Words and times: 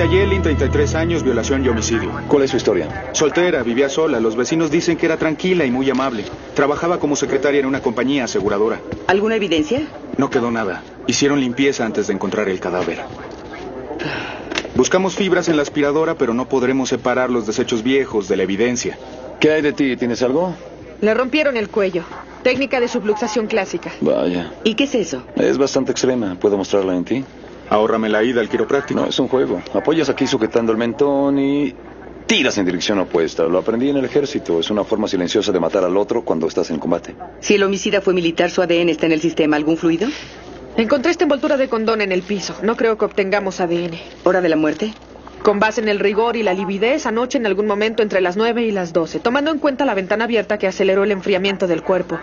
Cintia 0.00 0.18
Yelin, 0.18 0.40
33 0.40 0.94
años, 0.94 1.22
violación 1.22 1.62
y 1.62 1.68
homicidio. 1.68 2.10
¿Cuál 2.26 2.44
es 2.44 2.50
su 2.52 2.56
historia? 2.56 3.10
Soltera, 3.12 3.62
vivía 3.62 3.90
sola. 3.90 4.18
Los 4.18 4.34
vecinos 4.34 4.70
dicen 4.70 4.96
que 4.96 5.04
era 5.04 5.18
tranquila 5.18 5.66
y 5.66 5.70
muy 5.70 5.90
amable. 5.90 6.24
Trabajaba 6.54 6.98
como 6.98 7.16
secretaria 7.16 7.60
en 7.60 7.66
una 7.66 7.82
compañía 7.82 8.24
aseguradora. 8.24 8.80
¿Alguna 9.08 9.36
evidencia? 9.36 9.82
No 10.16 10.30
quedó 10.30 10.50
nada. 10.50 10.82
Hicieron 11.06 11.38
limpieza 11.38 11.84
antes 11.84 12.06
de 12.06 12.14
encontrar 12.14 12.48
el 12.48 12.60
cadáver. 12.60 13.00
Buscamos 14.74 15.16
fibras 15.16 15.50
en 15.50 15.56
la 15.56 15.62
aspiradora, 15.62 16.14
pero 16.14 16.32
no 16.32 16.48
podremos 16.48 16.88
separar 16.88 17.28
los 17.28 17.46
desechos 17.46 17.82
viejos 17.82 18.26
de 18.26 18.38
la 18.38 18.44
evidencia. 18.44 18.96
¿Qué 19.38 19.50
hay 19.50 19.60
de 19.60 19.74
ti? 19.74 19.98
¿Tienes 19.98 20.22
algo? 20.22 20.54
Le 21.02 21.12
rompieron 21.12 21.58
el 21.58 21.68
cuello. 21.68 22.04
Técnica 22.42 22.80
de 22.80 22.88
subluxación 22.88 23.48
clásica. 23.48 23.92
Vaya. 24.00 24.50
¿Y 24.64 24.76
qué 24.76 24.84
es 24.84 24.94
eso? 24.94 25.22
Es 25.36 25.58
bastante 25.58 25.92
extrema. 25.92 26.36
¿Puedo 26.40 26.56
mostrarla 26.56 26.96
en 26.96 27.04
ti? 27.04 27.24
Ahórrame 27.70 28.08
la 28.08 28.22
ida 28.24 28.40
al 28.40 28.48
quiropráctico. 28.48 29.00
No, 29.00 29.06
es 29.06 29.18
un 29.18 29.28
juego. 29.28 29.62
Apoyas 29.72 30.08
aquí 30.08 30.26
sujetando 30.26 30.72
el 30.72 30.78
mentón 30.78 31.38
y 31.38 31.72
tiras 32.26 32.58
en 32.58 32.66
dirección 32.66 32.98
opuesta. 32.98 33.44
Lo 33.44 33.58
aprendí 33.58 33.88
en 33.88 33.96
el 33.96 34.04
ejército. 34.04 34.58
Es 34.58 34.70
una 34.70 34.84
forma 34.84 35.06
silenciosa 35.06 35.52
de 35.52 35.60
matar 35.60 35.84
al 35.84 35.96
otro 35.96 36.22
cuando 36.22 36.48
estás 36.48 36.70
en 36.70 36.78
combate. 36.78 37.14
Si 37.38 37.54
el 37.54 37.62
homicida 37.62 38.00
fue 38.00 38.12
militar, 38.12 38.50
su 38.50 38.60
ADN 38.60 38.88
está 38.88 39.06
en 39.06 39.12
el 39.12 39.20
sistema. 39.20 39.56
¿Algún 39.56 39.76
fluido? 39.76 40.08
Encontré 40.76 41.12
esta 41.12 41.24
envoltura 41.24 41.56
de 41.56 41.68
condón 41.68 42.00
en 42.00 42.10
el 42.10 42.22
piso. 42.22 42.56
No 42.62 42.76
creo 42.76 42.98
que 42.98 43.04
obtengamos 43.04 43.60
ADN. 43.60 43.94
¿Hora 44.24 44.40
de 44.40 44.48
la 44.48 44.56
muerte? 44.56 44.92
Con 45.42 45.58
base 45.58 45.80
en 45.80 45.88
el 45.88 46.00
rigor 46.00 46.36
y 46.36 46.42
la 46.42 46.52
lividez, 46.52 47.06
anoche 47.06 47.38
en 47.38 47.46
algún 47.46 47.66
momento 47.66 48.02
entre 48.02 48.20
las 48.20 48.36
9 48.36 48.62
y 48.62 48.72
las 48.72 48.92
12, 48.92 49.20
tomando 49.20 49.50
en 49.50 49.58
cuenta 49.58 49.86
la 49.86 49.94
ventana 49.94 50.24
abierta 50.24 50.58
que 50.58 50.66
aceleró 50.66 51.02
el 51.02 51.12
enfriamiento 51.12 51.66
del 51.66 51.82
cuerpo. 51.82 52.18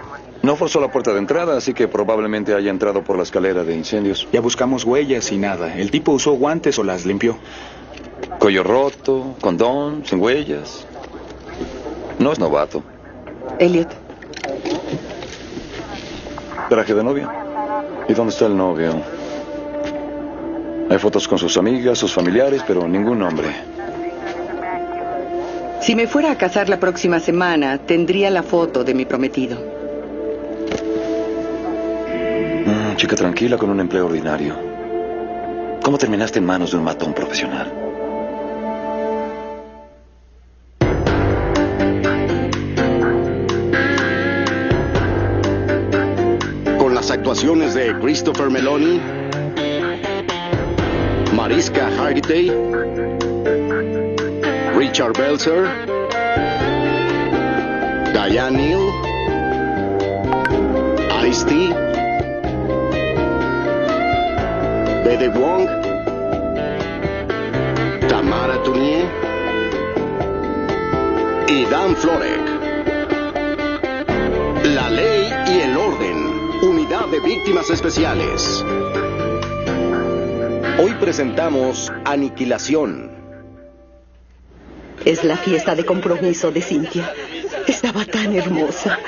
No 0.47 0.55
forzó 0.55 0.79
la 0.79 0.89
puerta 0.89 1.11
de 1.11 1.19
entrada, 1.19 1.57
así 1.57 1.73
que 1.73 1.89
probablemente 1.89 2.55
haya 2.55 2.71
entrado 2.71 3.03
por 3.03 3.17
la 3.17 3.23
escalera 3.23 3.65
de 3.65 3.75
incendios. 3.75 4.25
Ya 4.31 4.39
buscamos 4.39 4.85
huellas 4.85 5.29
y 5.33 5.37
nada. 5.37 5.75
El 5.75 5.91
tipo 5.91 6.13
usó 6.13 6.31
guantes 6.35 6.79
o 6.79 6.85
las 6.85 7.05
limpió. 7.05 7.37
Cuello 8.39 8.63
roto, 8.63 9.35
condón, 9.41 10.05
sin 10.05 10.21
huellas. 10.21 10.87
No 12.19 12.31
es 12.31 12.39
novato. 12.39 12.81
Elliot. 13.59 13.89
Traje 16.69 16.93
de 16.93 17.03
novia. 17.03 17.29
¿Y 18.07 18.13
dónde 18.13 18.31
está 18.31 18.45
el 18.45 18.55
novio? 18.55 19.01
Hay 20.89 20.97
fotos 20.97 21.27
con 21.27 21.37
sus 21.37 21.57
amigas, 21.57 21.97
sus 21.97 22.13
familiares, 22.13 22.63
pero 22.65 22.87
ningún 22.87 23.19
nombre. 23.19 23.49
Si 25.81 25.93
me 25.93 26.07
fuera 26.07 26.31
a 26.31 26.37
casar 26.37 26.69
la 26.69 26.79
próxima 26.79 27.19
semana, 27.19 27.79
tendría 27.79 28.29
la 28.29 28.43
foto 28.43 28.85
de 28.85 28.93
mi 28.93 29.03
prometido. 29.03 29.76
Chica 32.97 33.15
tranquila 33.15 33.59
con 33.59 33.69
un 33.69 33.79
empleo 33.79 34.07
ordinario. 34.07 34.55
¿Cómo 35.83 35.99
terminaste 35.99 36.39
en 36.39 36.45
manos 36.45 36.71
de 36.71 36.77
un 36.77 36.83
matón 36.83 37.13
profesional? 37.13 37.71
Con 46.79 46.95
las 46.95 47.11
actuaciones 47.11 47.75
de 47.75 47.95
Christopher 47.99 48.49
Meloni, 48.49 48.99
Mariska 51.35 51.89
Hargitay, 51.99 52.51
Richard 54.75 55.13
Belzer, 55.13 55.67
Diane 58.11 58.57
Neal, 58.57 58.89
Ice-T, 61.27 61.86
Bede 65.07 65.29
Wong, 65.29 65.65
Tamara 68.09 68.61
Tunier 68.61 69.05
y 71.47 71.63
Dan 71.63 71.95
Florek. 71.95 72.41
La 74.65 74.89
ley 74.89 75.33
y 75.47 75.59
el 75.61 75.77
orden. 75.77 76.17
Unidad 76.61 77.07
de 77.07 77.21
Víctimas 77.21 77.69
Especiales. 77.69 78.65
Hoy 80.77 80.93
presentamos 80.99 81.89
Aniquilación. 82.03 83.09
Es 85.05 85.23
la 85.23 85.37
fiesta 85.37 85.73
de 85.73 85.85
compromiso 85.85 86.51
de 86.51 86.61
Cintia. 86.61 87.13
Estaba 87.65 88.03
tan 88.03 88.35
hermosa. 88.35 88.99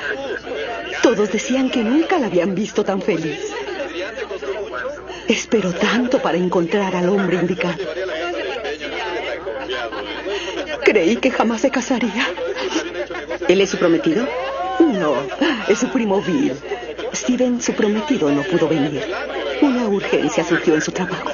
Todos 1.03 1.29
decían 1.29 1.69
que 1.69 1.83
nunca 1.83 2.19
la 2.19 2.27
habían 2.27 2.55
visto 2.55 2.85
tan 2.85 3.01
feliz. 3.01 3.58
Espero 5.29 5.71
tanto 5.71 6.19
para 6.19 6.39
encontrar 6.39 6.95
al 6.95 7.07
hombre 7.07 7.37
indicado. 7.37 7.77
Creí 10.83 11.17
que 11.17 11.29
jamás 11.29 11.61
se 11.61 11.69
casaría. 11.69 12.27
¿Él 13.47 13.61
es 13.61 13.69
su 13.69 13.77
prometido? 13.77 14.27
No, 14.79 15.13
es 15.67 15.77
su 15.77 15.87
primo 15.89 16.19
Bill. 16.19 16.53
Steven, 17.13 17.61
su 17.61 17.73
prometido, 17.73 18.31
no 18.31 18.41
pudo 18.41 18.67
venir. 18.67 19.03
Una 19.61 19.87
urgencia 19.87 20.43
surgió 20.43 20.73
en 20.73 20.81
su 20.81 20.91
trabajo. 20.91 21.29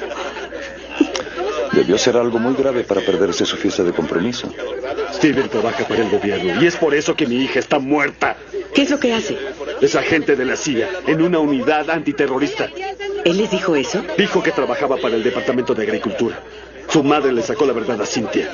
Debió 1.72 1.96
ser 1.96 2.18
algo 2.18 2.38
muy 2.38 2.54
grave 2.54 2.84
para 2.84 3.00
perderse 3.00 3.46
su 3.46 3.56
fiesta 3.56 3.82
de 3.82 3.92
compromiso. 3.92 4.52
Steven 5.14 5.48
trabaja 5.48 5.88
para 5.88 6.02
el 6.02 6.10
gobierno 6.10 6.62
y 6.62 6.66
es 6.66 6.76
por 6.76 6.94
eso 6.94 7.16
que 7.16 7.26
mi 7.26 7.36
hija 7.36 7.60
está 7.60 7.78
muerta. 7.78 8.36
¿Qué 8.74 8.82
es 8.82 8.90
lo 8.90 9.00
que 9.00 9.14
hace? 9.14 9.38
Es 9.80 9.94
agente 9.94 10.36
de 10.36 10.44
la 10.44 10.56
CIA 10.56 10.88
en 11.06 11.22
una 11.22 11.38
unidad 11.38 11.90
antiterrorista. 11.90 12.70
¿Él 13.24 13.36
les 13.36 13.50
dijo 13.50 13.76
eso? 13.76 14.02
Dijo 14.16 14.42
que 14.42 14.52
trabajaba 14.52 14.96
para 14.96 15.16
el 15.16 15.22
Departamento 15.22 15.74
de 15.74 15.82
Agricultura. 15.82 16.40
Su 16.88 17.02
madre 17.02 17.32
le 17.32 17.42
sacó 17.42 17.66
la 17.66 17.72
verdad 17.72 18.00
a 18.00 18.06
Cintia. 18.06 18.48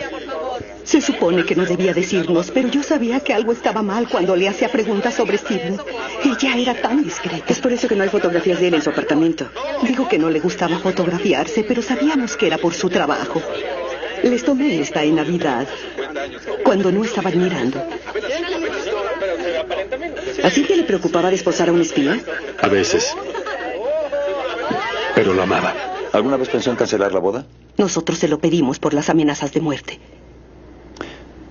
Se 0.85 1.01
supone 1.01 1.45
que 1.45 1.55
no 1.55 1.65
debía 1.65 1.95
decirnos, 1.95 2.51
pero 2.51 2.69
yo 2.69 2.83
sabía 2.83 3.21
que 3.21 3.33
algo 3.33 3.53
estaba 3.53 3.83
mal 3.83 4.09
cuando 4.09 4.35
le 4.35 4.49
hacía 4.49 4.69
preguntas 4.69 5.15
sobre 5.15 5.39
Steven. 5.39 5.79
Ella 6.25 6.57
era 6.57 6.75
tan 6.75 7.05
discreta. 7.05 7.45
Es 7.49 7.61
por 7.61 7.73
eso 7.73 7.87
que 7.87 7.95
no 7.95 8.03
hay 8.03 8.09
fotografías 8.09 8.59
de 8.59 8.69
él 8.69 8.75
en 8.75 8.83
su 8.83 8.91
apartamento. 8.91 9.47
Dijo 9.83 10.09
que 10.09 10.19
no 10.19 10.29
le 10.29 10.41
gustaba 10.41 10.79
fotografiarse, 10.79 11.65
pero 11.65 11.83
sabíamos 11.83 12.37
que 12.37 12.49
era 12.49 12.59
por 12.59 12.75
su 12.75 12.91
trabajo. 12.91 13.41
Les 14.23 14.45
tomé 14.45 14.81
esta 14.81 15.03
en 15.03 15.17
Navidad, 15.17 15.67
cuando 16.65 16.93
no 16.93 17.05
estaban 17.05 17.37
mirando. 17.39 17.83
¿A 20.43 20.51
Cintia 20.51 20.77
le 20.77 20.85
preocupaba 20.85 21.31
desposar 21.31 21.69
a 21.69 21.73
un 21.73 21.81
espía? 21.81 22.21
A 22.61 22.69
veces. 22.69 23.15
Pero 25.15 25.35
lo 25.35 25.43
amaba. 25.43 25.75
¿Alguna 26.13 26.37
vez 26.37 26.49
pensó 26.49 26.71
en 26.71 26.77
cancelar 26.77 27.13
la 27.13 27.21
boda? 27.21 27.47
Nosotros 27.79 28.19
se 28.19 28.29
lo 28.29 28.39
pedimos 28.39 28.79
por 28.79 28.95
las 28.95 29.09
amenazas 29.09 29.53
de 29.53 29.61
muerte. 29.61 29.99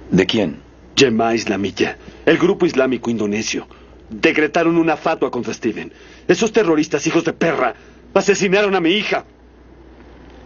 ¿De 0.09 0.25
quién? 0.25 0.61
Yema 0.95 1.33
Islamilla, 1.33 1.97
el 2.25 2.37
grupo 2.37 2.65
islámico 2.65 3.09
indonesio. 3.09 3.67
Decretaron 4.09 4.77
una 4.77 4.97
fatua 4.97 5.31
contra 5.31 5.53
Steven. 5.53 5.91
Esos 6.27 6.51
terroristas, 6.51 7.07
hijos 7.07 7.23
de 7.23 7.33
perra, 7.33 7.73
asesinaron 8.13 8.75
a 8.75 8.81
mi 8.81 8.91
hija. 8.91 9.25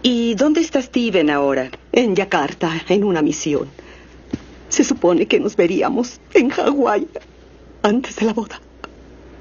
¿Y 0.02 0.36
dónde 0.36 0.62
está 0.62 0.82
Steven 0.82 1.30
ahora? 1.30 1.70
En 1.92 2.16
Yakarta, 2.16 2.72
en 2.90 3.04
una 3.04 3.22
misión. 3.22 3.70
Se 4.70 4.84
supone 4.84 5.26
que 5.28 5.40
nos 5.40 5.56
veríamos 5.56 6.20
en 6.34 6.50
Hawái 6.50 7.08
antes 7.82 8.16
de 8.18 8.26
la 8.26 8.34
boda. 8.34 8.60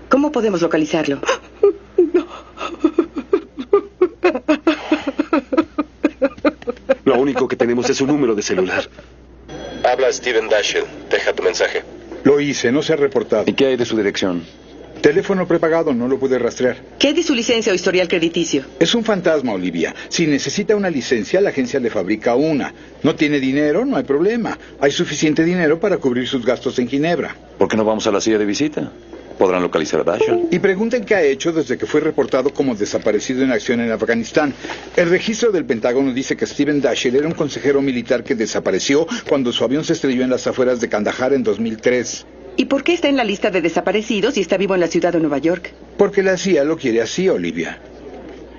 ¿Cómo 0.08 0.30
podemos 0.32 0.62
localizarlo? 0.62 1.20
Lo 7.04 7.18
único 7.18 7.46
que 7.48 7.56
tenemos 7.56 7.88
es 7.90 7.96
su 7.98 8.06
número 8.06 8.34
de 8.34 8.42
celular. 8.42 8.88
Habla 9.84 10.12
Steven 10.12 10.48
Dashiell. 10.48 10.84
Deja 11.10 11.32
tu 11.32 11.42
mensaje. 11.42 11.82
Lo 12.24 12.40
hice, 12.40 12.72
no 12.72 12.82
se 12.82 12.94
ha 12.94 12.96
reportado. 12.96 13.44
¿Y 13.46 13.52
qué 13.52 13.66
hay 13.66 13.76
de 13.76 13.84
su 13.84 13.96
dirección? 13.96 14.44
Teléfono 15.04 15.46
prepagado, 15.46 15.92
no 15.92 16.08
lo 16.08 16.18
pude 16.18 16.38
rastrear. 16.38 16.78
¿Qué 16.98 17.10
es 17.10 17.16
de 17.16 17.22
su 17.22 17.34
licencia 17.34 17.70
o 17.70 17.74
historial 17.74 18.08
crediticio? 18.08 18.64
Es 18.80 18.94
un 18.94 19.04
fantasma, 19.04 19.52
Olivia. 19.52 19.94
Si 20.08 20.26
necesita 20.26 20.74
una 20.74 20.88
licencia, 20.88 21.42
la 21.42 21.50
agencia 21.50 21.78
le 21.78 21.90
fabrica 21.90 22.34
una. 22.36 22.72
No 23.02 23.14
tiene 23.14 23.38
dinero, 23.38 23.84
no 23.84 23.98
hay 23.98 24.04
problema. 24.04 24.58
Hay 24.80 24.90
suficiente 24.92 25.44
dinero 25.44 25.78
para 25.78 25.98
cubrir 25.98 26.26
sus 26.26 26.42
gastos 26.42 26.78
en 26.78 26.88
Ginebra. 26.88 27.36
¿Por 27.58 27.68
qué 27.68 27.76
no 27.76 27.84
vamos 27.84 28.06
a 28.06 28.12
la 28.12 28.20
silla 28.22 28.38
de 28.38 28.46
visita? 28.46 28.92
Podrán 29.36 29.60
localizar 29.60 30.00
a 30.00 30.04
Dashiell. 30.04 30.48
Y 30.50 30.58
pregunten 30.58 31.04
qué 31.04 31.14
ha 31.14 31.22
hecho 31.22 31.52
desde 31.52 31.76
que 31.76 31.84
fue 31.84 32.00
reportado 32.00 32.48
como 32.54 32.74
desaparecido 32.74 33.42
en 33.42 33.52
acción 33.52 33.80
en 33.80 33.92
Afganistán. 33.92 34.54
El 34.96 35.10
registro 35.10 35.52
del 35.52 35.66
Pentágono 35.66 36.14
dice 36.14 36.34
que 36.34 36.46
Steven 36.46 36.80
Dashiell 36.80 37.16
era 37.16 37.26
un 37.26 37.34
consejero 37.34 37.82
militar 37.82 38.24
que 38.24 38.34
desapareció 38.34 39.06
cuando 39.28 39.52
su 39.52 39.64
avión 39.64 39.84
se 39.84 39.92
estrelló 39.92 40.24
en 40.24 40.30
las 40.30 40.46
afueras 40.46 40.80
de 40.80 40.88
Kandahar 40.88 41.34
en 41.34 41.42
2003. 41.42 42.24
¿Y 42.56 42.66
por 42.66 42.84
qué 42.84 42.94
está 42.94 43.08
en 43.08 43.16
la 43.16 43.24
lista 43.24 43.50
de 43.50 43.60
desaparecidos 43.60 44.36
y 44.36 44.40
está 44.40 44.56
vivo 44.56 44.74
en 44.74 44.80
la 44.80 44.86
ciudad 44.86 45.12
de 45.12 45.18
Nueva 45.20 45.38
York? 45.38 45.72
Porque 45.96 46.22
la 46.22 46.36
CIA 46.36 46.64
lo 46.64 46.76
quiere 46.76 47.02
así, 47.02 47.28
Olivia. 47.28 47.80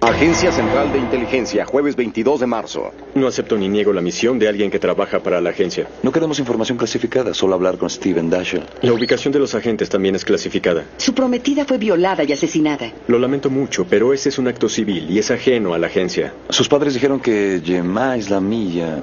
Agencia 0.01 0.51
Central 0.51 0.91
de 0.91 0.99
Inteligencia, 0.99 1.65
jueves 1.65 1.95
22 1.95 2.41
de 2.41 2.45
marzo. 2.45 2.91
No 3.15 3.25
acepto 3.27 3.57
ni 3.57 3.69
niego 3.69 3.93
la 3.93 4.01
misión 4.01 4.37
de 4.37 4.47
alguien 4.47 4.69
que 4.69 4.77
trabaja 4.77 5.19
para 5.21 5.41
la 5.41 5.49
agencia. 5.49 5.87
No 6.03 6.11
queremos 6.11 6.37
información 6.37 6.77
clasificada, 6.77 7.33
solo 7.33 7.55
hablar 7.55 7.77
con 7.77 7.89
Steven 7.89 8.29
Dashiell. 8.29 8.65
La 8.81 8.93
ubicación 8.93 9.31
de 9.31 9.39
los 9.39 9.55
agentes 9.55 9.89
también 9.89 10.13
es 10.13 10.25
clasificada. 10.25 10.83
Su 10.97 11.13
prometida 11.15 11.65
fue 11.65 11.77
violada 11.77 12.23
y 12.23 12.33
asesinada. 12.33 12.91
Lo 13.07 13.17
lamento 13.17 13.49
mucho, 13.49 13.87
pero 13.89 14.13
ese 14.13 14.29
es 14.29 14.37
un 14.37 14.47
acto 14.47 14.69
civil 14.69 15.09
y 15.09 15.17
es 15.17 15.31
ajeno 15.31 15.73
a 15.73 15.79
la 15.79 15.87
agencia. 15.87 16.33
Sus 16.49 16.67
padres 16.67 16.93
dijeron 16.93 17.19
que 17.19 17.61
Yemá 17.63 18.17
Islamilla 18.17 19.01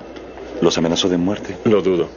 los 0.61 0.77
amenazó 0.79 1.09
de 1.09 1.17
muerte. 1.17 1.57
Lo 1.65 1.83
dudo. 1.83 2.11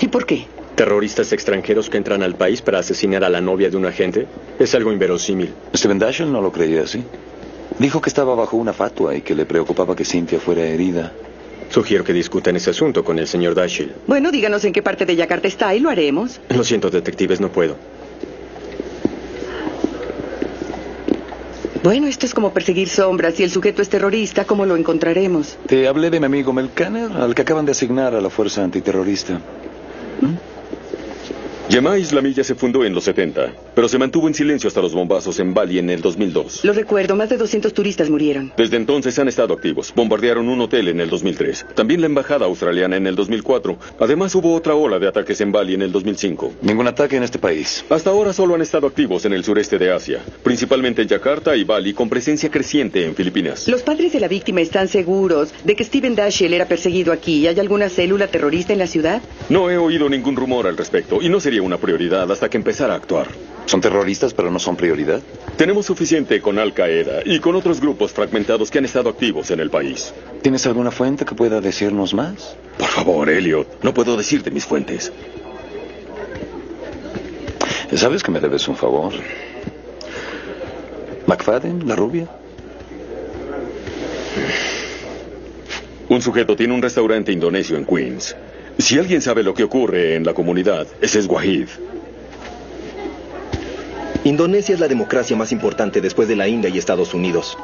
¿Y 0.00 0.08
por 0.08 0.26
qué? 0.26 0.46
¿Terroristas 0.78 1.32
extranjeros 1.32 1.90
que 1.90 1.96
entran 1.96 2.22
al 2.22 2.36
país 2.36 2.62
para 2.62 2.78
asesinar 2.78 3.24
a 3.24 3.28
la 3.28 3.40
novia 3.40 3.68
de 3.68 3.76
un 3.76 3.84
agente? 3.84 4.28
Es 4.60 4.76
algo 4.76 4.92
inverosímil. 4.92 5.52
Steven 5.74 5.98
Dashiell 5.98 6.30
no 6.30 6.40
lo 6.40 6.52
creía 6.52 6.82
así. 6.82 7.02
Dijo 7.80 8.00
que 8.00 8.08
estaba 8.08 8.36
bajo 8.36 8.56
una 8.56 8.72
fatua 8.72 9.16
y 9.16 9.22
que 9.22 9.34
le 9.34 9.44
preocupaba 9.44 9.96
que 9.96 10.04
Cynthia 10.04 10.38
fuera 10.38 10.62
herida. 10.62 11.12
Sugiero 11.68 12.04
que 12.04 12.12
discutan 12.12 12.54
ese 12.54 12.70
asunto 12.70 13.02
con 13.02 13.18
el 13.18 13.26
señor 13.26 13.56
Dashiell. 13.56 13.92
Bueno, 14.06 14.30
díganos 14.30 14.64
en 14.66 14.72
qué 14.72 14.80
parte 14.80 15.04
de 15.04 15.16
Yakarta 15.16 15.48
está 15.48 15.74
y 15.74 15.80
lo 15.80 15.90
haremos. 15.90 16.40
Lo 16.48 16.62
siento, 16.62 16.90
detectives, 16.90 17.40
no 17.40 17.50
puedo. 17.50 17.74
Bueno, 21.82 22.06
esto 22.06 22.24
es 22.24 22.32
como 22.32 22.52
perseguir 22.52 22.88
sombras. 22.88 23.34
Si 23.34 23.42
el 23.42 23.50
sujeto 23.50 23.82
es 23.82 23.88
terrorista, 23.88 24.44
¿cómo 24.44 24.64
lo 24.64 24.76
encontraremos? 24.76 25.58
Te 25.66 25.88
hablé 25.88 26.08
de 26.08 26.20
mi 26.20 26.26
amigo 26.26 26.52
Melcaner, 26.52 27.10
al 27.10 27.34
que 27.34 27.42
acaban 27.42 27.66
de 27.66 27.72
asignar 27.72 28.14
a 28.14 28.20
la 28.20 28.30
fuerza 28.30 28.62
antiterrorista. 28.62 29.40
Yemá 31.68 31.98
Islamilla 31.98 32.42
se 32.42 32.54
fundó 32.54 32.82
en 32.82 32.94
los 32.94 33.04
70, 33.04 33.52
pero 33.74 33.88
se 33.88 33.98
mantuvo 33.98 34.26
en 34.26 34.32
silencio 34.32 34.68
hasta 34.68 34.80
los 34.80 34.94
bombazos 34.94 35.38
en 35.38 35.52
Bali 35.52 35.78
en 35.78 35.90
el 35.90 36.00
2002. 36.00 36.64
Lo 36.64 36.72
recuerdo, 36.72 37.14
más 37.14 37.28
de 37.28 37.36
200 37.36 37.74
turistas 37.74 38.08
murieron. 38.08 38.54
Desde 38.56 38.78
entonces 38.78 39.18
han 39.18 39.28
estado 39.28 39.52
activos. 39.52 39.92
Bombardearon 39.94 40.48
un 40.48 40.62
hotel 40.62 40.88
en 40.88 40.98
el 41.00 41.10
2003. 41.10 41.66
También 41.74 42.00
la 42.00 42.06
embajada 42.06 42.46
australiana 42.46 42.96
en 42.96 43.06
el 43.06 43.14
2004. 43.14 43.78
Además 44.00 44.34
hubo 44.34 44.54
otra 44.54 44.74
ola 44.74 44.98
de 44.98 45.08
ataques 45.08 45.42
en 45.42 45.52
Bali 45.52 45.74
en 45.74 45.82
el 45.82 45.92
2005. 45.92 46.54
Ningún 46.62 46.88
ataque 46.88 47.16
en 47.16 47.22
este 47.22 47.38
país. 47.38 47.84
Hasta 47.90 48.08
ahora 48.08 48.32
solo 48.32 48.54
han 48.54 48.62
estado 48.62 48.86
activos 48.86 49.26
en 49.26 49.34
el 49.34 49.44
sureste 49.44 49.76
de 49.76 49.92
Asia, 49.92 50.22
principalmente 50.42 51.02
en 51.02 51.08
Yakarta 51.08 51.54
y 51.54 51.64
Bali, 51.64 51.92
con 51.92 52.08
presencia 52.08 52.50
creciente 52.50 53.04
en 53.04 53.14
Filipinas. 53.14 53.68
Los 53.68 53.82
padres 53.82 54.14
de 54.14 54.20
la 54.20 54.28
víctima 54.28 54.62
están 54.62 54.88
seguros 54.88 55.52
de 55.64 55.76
que 55.76 55.84
Steven 55.84 56.16
Dashiell 56.16 56.54
era 56.54 56.66
perseguido 56.66 57.12
aquí. 57.12 57.46
¿Hay 57.46 57.60
alguna 57.60 57.90
célula 57.90 58.28
terrorista 58.28 58.72
en 58.72 58.78
la 58.78 58.86
ciudad? 58.86 59.20
No 59.50 59.70
he 59.70 59.76
oído 59.76 60.08
ningún 60.08 60.34
rumor 60.34 60.66
al 60.66 60.78
respecto 60.78 61.20
y 61.20 61.28
no 61.28 61.40
sería 61.40 61.57
una 61.60 61.78
prioridad 61.78 62.30
hasta 62.30 62.48
que 62.48 62.56
empezara 62.56 62.94
a 62.94 62.96
actuar. 62.96 63.28
Son 63.66 63.80
terroristas, 63.80 64.32
pero 64.32 64.50
no 64.50 64.58
son 64.58 64.76
prioridad. 64.76 65.20
Tenemos 65.56 65.86
suficiente 65.86 66.40
con 66.40 66.58
Al 66.58 66.72
Qaeda 66.72 67.20
y 67.24 67.38
con 67.40 67.54
otros 67.54 67.80
grupos 67.80 68.12
fragmentados 68.12 68.70
que 68.70 68.78
han 68.78 68.86
estado 68.86 69.10
activos 69.10 69.50
en 69.50 69.60
el 69.60 69.68
país. 69.70 70.14
¿Tienes 70.42 70.66
alguna 70.66 70.90
fuente 70.90 71.24
que 71.24 71.34
pueda 71.34 71.60
decirnos 71.60 72.14
más? 72.14 72.56
Por 72.78 72.88
favor, 72.88 73.28
Elliot, 73.28 73.82
no 73.82 73.92
puedo 73.92 74.16
decirte 74.16 74.50
mis 74.50 74.64
fuentes. 74.64 75.12
¿Sabes 77.94 78.22
que 78.22 78.30
me 78.30 78.40
debes 78.40 78.66
un 78.68 78.76
favor? 78.76 79.12
¿McFadden, 81.26 81.86
la 81.86 81.94
rubia? 81.96 82.28
Un 86.08 86.22
sujeto 86.22 86.56
tiene 86.56 86.72
un 86.72 86.80
restaurante 86.80 87.32
indonesio 87.32 87.76
en 87.76 87.84
Queens. 87.84 88.34
Si 88.78 88.96
alguien 88.96 89.20
sabe 89.20 89.42
lo 89.42 89.54
que 89.54 89.64
ocurre 89.64 90.14
en 90.14 90.24
la 90.24 90.34
comunidad, 90.34 90.86
ese 91.00 91.18
es 91.18 91.26
Wahid. 91.26 91.68
Indonesia 94.24 94.72
es 94.72 94.80
la 94.80 94.86
democracia 94.86 95.36
más 95.36 95.50
importante 95.50 96.00
después 96.00 96.28
de 96.28 96.36
la 96.36 96.46
India 96.46 96.70
y 96.70 96.78
Estados 96.78 97.12
Unidos. 97.12 97.58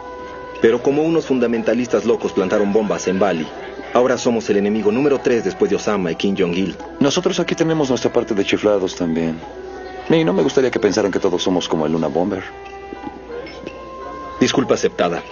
Pero 0.61 0.83
como 0.83 1.03
unos 1.03 1.27
fundamentalistas 1.27 2.05
locos 2.05 2.33
plantaron 2.33 2.73
bombas 2.73 3.07
en 3.07 3.21
Bali, 3.21 3.47
ahora 3.93 4.19
somos 4.19 4.51
el 4.51 4.57
enemigo 4.57 4.91
número 4.91 5.21
tres 5.21 5.45
después 5.45 5.71
de 5.71 5.77
Osama 5.77 6.11
y 6.11 6.17
Kim 6.17 6.35
Jong-il. 6.37 6.75
Nosotros 6.99 7.39
aquí 7.39 7.55
tenemos 7.55 7.89
nuestra 7.91 8.13
parte 8.13 8.35
de 8.35 8.45
chiflados 8.45 8.97
también. 8.97 9.39
Y 10.11 10.25
no 10.25 10.33
me 10.33 10.43
gustaría 10.43 10.71
que 10.71 10.81
pensaran 10.81 11.13
que 11.13 11.21
todos 11.21 11.43
somos 11.43 11.69
como 11.69 11.87
el 11.87 11.93
Luna 11.93 12.09
Bomber. 12.09 12.43
Disculpa 14.41 14.75
aceptada. 14.75 15.23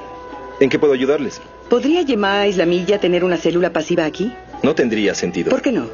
¿En 0.61 0.70
qué 0.70 0.79
puedo 0.79 0.93
ayudarles? 0.93 1.40
¿Podría 1.69 2.02
Yemá 2.02 2.46
Islamilla 2.46 3.00
tener 3.00 3.25
una 3.25 3.37
célula 3.37 3.73
pasiva 3.73 4.05
aquí? 4.05 4.32
No 4.62 4.75
tendría 4.75 5.14
sentido. 5.14 5.50
¿Por 5.50 5.62
qué 5.62 5.73
no? 5.73 5.88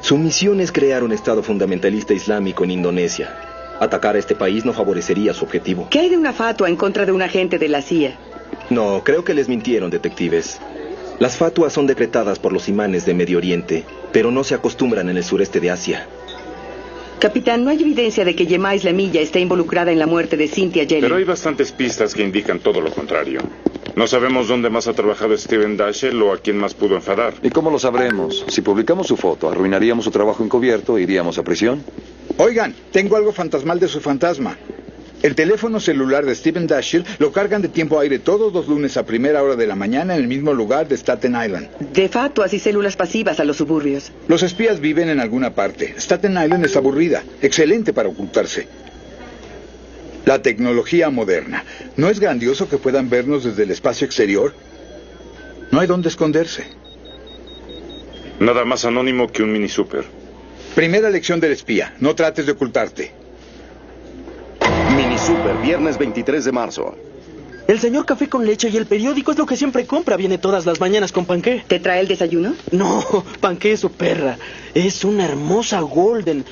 Su 0.00 0.16
misión 0.16 0.60
es 0.60 0.72
crear 0.72 1.04
un 1.04 1.12
Estado 1.12 1.42
fundamentalista 1.42 2.14
islámico 2.14 2.64
en 2.64 2.70
Indonesia. 2.70 3.36
Atacar 3.80 4.16
a 4.16 4.18
este 4.18 4.34
país 4.34 4.64
no 4.64 4.72
favorecería 4.72 5.34
su 5.34 5.44
objetivo. 5.44 5.88
¿Qué 5.90 6.00
hay 6.00 6.08
de 6.08 6.16
una 6.16 6.32
fatua 6.32 6.68
en 6.68 6.76
contra 6.76 7.04
de 7.04 7.12
un 7.12 7.22
agente 7.22 7.58
de 7.58 7.68
la 7.68 7.82
CIA? 7.82 8.18
No, 8.70 9.02
creo 9.04 9.24
que 9.24 9.34
les 9.34 9.48
mintieron, 9.48 9.90
detectives. 9.90 10.58
Las 11.18 11.36
fatuas 11.36 11.72
son 11.72 11.86
decretadas 11.86 12.38
por 12.38 12.52
los 12.52 12.68
imanes 12.68 13.04
de 13.04 13.12
Medio 13.12 13.38
Oriente, 13.38 13.84
pero 14.12 14.30
no 14.30 14.42
se 14.42 14.54
acostumbran 14.54 15.08
en 15.10 15.18
el 15.18 15.24
sureste 15.24 15.60
de 15.60 15.70
Asia. 15.70 16.06
Capitán, 17.18 17.64
no 17.64 17.70
hay 17.70 17.82
evidencia 17.82 18.24
de 18.24 18.34
que 18.34 18.46
Yemá 18.46 18.74
Islamilla 18.74 19.20
esté 19.20 19.40
involucrada 19.40 19.92
en 19.92 19.98
la 19.98 20.06
muerte 20.06 20.38
de 20.38 20.48
Cynthia 20.48 20.86
Jelly. 20.86 21.02
Pero 21.02 21.16
hay 21.16 21.24
bastantes 21.24 21.70
pistas 21.70 22.14
que 22.14 22.22
indican 22.22 22.60
todo 22.60 22.80
lo 22.80 22.90
contrario. 22.90 23.40
No 23.96 24.06
sabemos 24.06 24.48
dónde 24.48 24.70
más 24.70 24.86
ha 24.86 24.92
trabajado 24.92 25.36
Steven 25.36 25.76
Dashiell 25.76 26.22
o 26.22 26.32
a 26.32 26.38
quién 26.38 26.56
más 26.56 26.74
pudo 26.74 26.94
enfadar. 26.94 27.34
¿Y 27.42 27.50
cómo 27.50 27.70
lo 27.70 27.78
sabremos? 27.78 28.44
Si 28.48 28.62
publicamos 28.62 29.06
su 29.06 29.16
foto, 29.16 29.50
arruinaríamos 29.50 30.04
su 30.04 30.10
trabajo 30.10 30.44
encubierto 30.44 30.96
e 30.96 31.02
iríamos 31.02 31.38
a 31.38 31.42
prisión. 31.42 31.82
Oigan, 32.38 32.74
tengo 32.92 33.16
algo 33.16 33.32
fantasmal 33.32 33.80
de 33.80 33.88
su 33.88 34.00
fantasma. 34.00 34.56
El 35.22 35.34
teléfono 35.34 35.80
celular 35.80 36.24
de 36.24 36.34
Steven 36.34 36.66
Dashiell 36.66 37.04
lo 37.18 37.30
cargan 37.30 37.60
de 37.60 37.68
tiempo 37.68 37.98
a 37.98 38.02
aire 38.02 38.20
todos 38.20 38.54
los 38.54 38.68
lunes 38.68 38.96
a 38.96 39.04
primera 39.04 39.42
hora 39.42 39.54
de 39.54 39.66
la 39.66 39.74
mañana 39.74 40.14
en 40.14 40.22
el 40.22 40.28
mismo 40.28 40.54
lugar 40.54 40.88
de 40.88 40.96
Staten 40.96 41.36
Island. 41.44 41.68
De 41.92 42.08
fatuas 42.08 42.54
y 42.54 42.58
células 42.58 42.96
pasivas 42.96 43.38
a 43.38 43.44
los 43.44 43.58
suburbios. 43.58 44.12
Los 44.28 44.42
espías 44.42 44.80
viven 44.80 45.10
en 45.10 45.20
alguna 45.20 45.54
parte. 45.54 45.94
Staten 45.98 46.38
Island 46.42 46.64
es 46.64 46.74
aburrida, 46.76 47.22
excelente 47.42 47.92
para 47.92 48.08
ocultarse. 48.08 48.66
La 50.24 50.42
tecnología 50.42 51.10
moderna. 51.10 51.64
¿No 51.96 52.08
es 52.08 52.20
grandioso 52.20 52.68
que 52.68 52.78
puedan 52.78 53.08
vernos 53.08 53.44
desde 53.44 53.62
el 53.62 53.70
espacio 53.70 54.04
exterior? 54.06 54.54
No 55.70 55.80
hay 55.80 55.86
dónde 55.86 56.08
esconderse. 56.08 56.66
Nada 58.38 58.64
más 58.64 58.84
anónimo 58.84 59.30
que 59.30 59.42
un 59.42 59.52
mini 59.52 59.68
super. 59.68 60.04
Primera 60.74 61.10
lección 61.10 61.40
del 61.40 61.52
espía. 61.52 61.94
No 62.00 62.14
trates 62.14 62.46
de 62.46 62.52
ocultarte. 62.52 63.12
Mini 64.96 65.18
Super, 65.18 65.56
viernes 65.62 65.98
23 65.98 66.44
de 66.44 66.52
marzo. 66.52 66.96
El 67.66 67.78
señor 67.78 68.04
café 68.04 68.28
con 68.28 68.44
leche 68.44 68.68
y 68.68 68.76
el 68.76 68.86
periódico 68.86 69.30
es 69.30 69.38
lo 69.38 69.46
que 69.46 69.56
siempre 69.56 69.86
compra. 69.86 70.16
Viene 70.16 70.38
todas 70.38 70.66
las 70.66 70.80
mañanas 70.80 71.12
con 71.12 71.24
panqué. 71.24 71.62
¿Te 71.66 71.78
trae 71.78 72.00
el 72.00 72.08
desayuno? 72.08 72.54
No, 72.72 73.04
panqué 73.40 73.72
es 73.72 73.80
su 73.80 73.92
perra. 73.92 74.38
Es 74.74 75.04
una 75.04 75.24
hermosa 75.24 75.80
golden. 75.80 76.44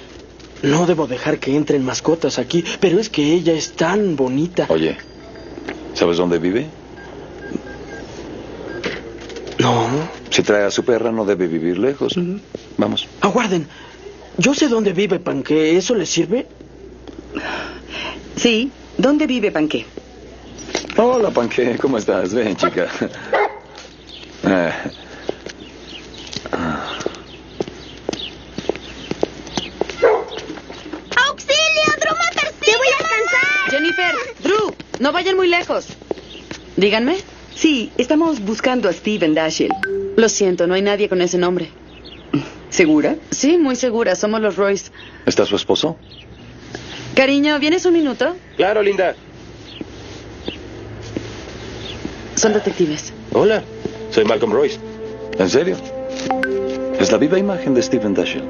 No 0.63 0.87
debo 0.87 1.07
dejar 1.07 1.39
que 1.39 1.55
entren 1.55 1.85
mascotas 1.85 2.39
aquí, 2.39 2.65
pero 2.81 2.99
es 2.99 3.09
que 3.09 3.33
ella 3.33 3.53
es 3.53 3.73
tan 3.73 4.17
bonita. 4.17 4.67
Oye, 4.69 4.97
¿sabes 5.95 6.17
dónde 6.17 6.39
vive? 6.39 6.67
No. 9.59 9.87
Si 10.31 10.43
trae 10.43 10.65
a 10.65 10.71
su 10.71 10.85
perra, 10.85 11.11
no 11.11 11.25
debe 11.25 11.47
vivir 11.49 11.79
lejos. 11.79 12.15
Vamos. 12.77 13.09
Aguarden. 13.21 13.67
Yo 14.37 14.55
sé 14.55 14.69
dónde 14.69 14.93
vive 14.93 15.19
Panqué. 15.19 15.77
¿Eso 15.77 15.95
le 15.95 16.07
sirve? 16.07 16.47
Sí. 18.37 18.71
¿Dónde 18.97 19.27
vive 19.27 19.51
Panqué? 19.51 19.85
Hola, 20.97 21.31
Panqué. 21.31 21.77
¿Cómo 21.81 21.99
estás? 21.99 22.35
Ven, 22.35 22.57
chica. 22.57 22.89
Eh, 24.45 24.73
¡Auxilio! 31.29 31.89
¡Drew 32.01 32.15
me 32.15 32.41
persigue! 32.41 32.65
¡Te 32.65 32.77
voy 32.77 32.89
a 32.89 32.97
alcanzar! 32.97 33.71
Jennifer, 33.71 34.15
Drew, 34.43 34.75
no 35.01 35.13
vayan 35.13 35.37
muy 35.37 35.49
lejos. 35.49 35.87
Díganme. 36.79 37.17
Sí, 37.57 37.91
estamos 37.99 38.39
buscando 38.39 38.89
a 38.89 38.93
Steven 38.93 39.35
Dashiell. 39.35 39.73
Lo 40.17 40.29
siento, 40.29 40.69
no 40.69 40.75
hay 40.75 40.83
nadie 40.83 41.09
con 41.09 41.21
ese 41.21 41.37
nombre. 41.37 41.71
¿Segura? 42.71 43.17
Sí, 43.33 43.59
muy 43.59 43.75
segura. 43.75 44.15
Somos 44.15 44.41
los 44.41 44.55
Royce. 44.55 44.93
¿Está 45.27 45.45
su 45.45 45.57
esposo? 45.57 45.97
Cariño, 47.17 47.59
¿vienes 47.59 47.85
un 47.85 47.95
minuto? 47.95 48.37
Claro, 48.57 48.81
linda. 48.81 49.17
Son 52.37 52.53
detectives. 52.53 53.13
Hola, 53.33 53.65
soy 54.13 54.25
Malcolm 54.25 54.53
Royce. 54.53 54.79
¿En 55.37 55.51
serio? 55.51 55.77
Es 57.01 57.11
la 57.11 57.19
viva 57.19 57.41
imagen 57.41 57.75
de 57.75 57.83
Stephen 57.83 58.15
Dashiell. 58.15 58.45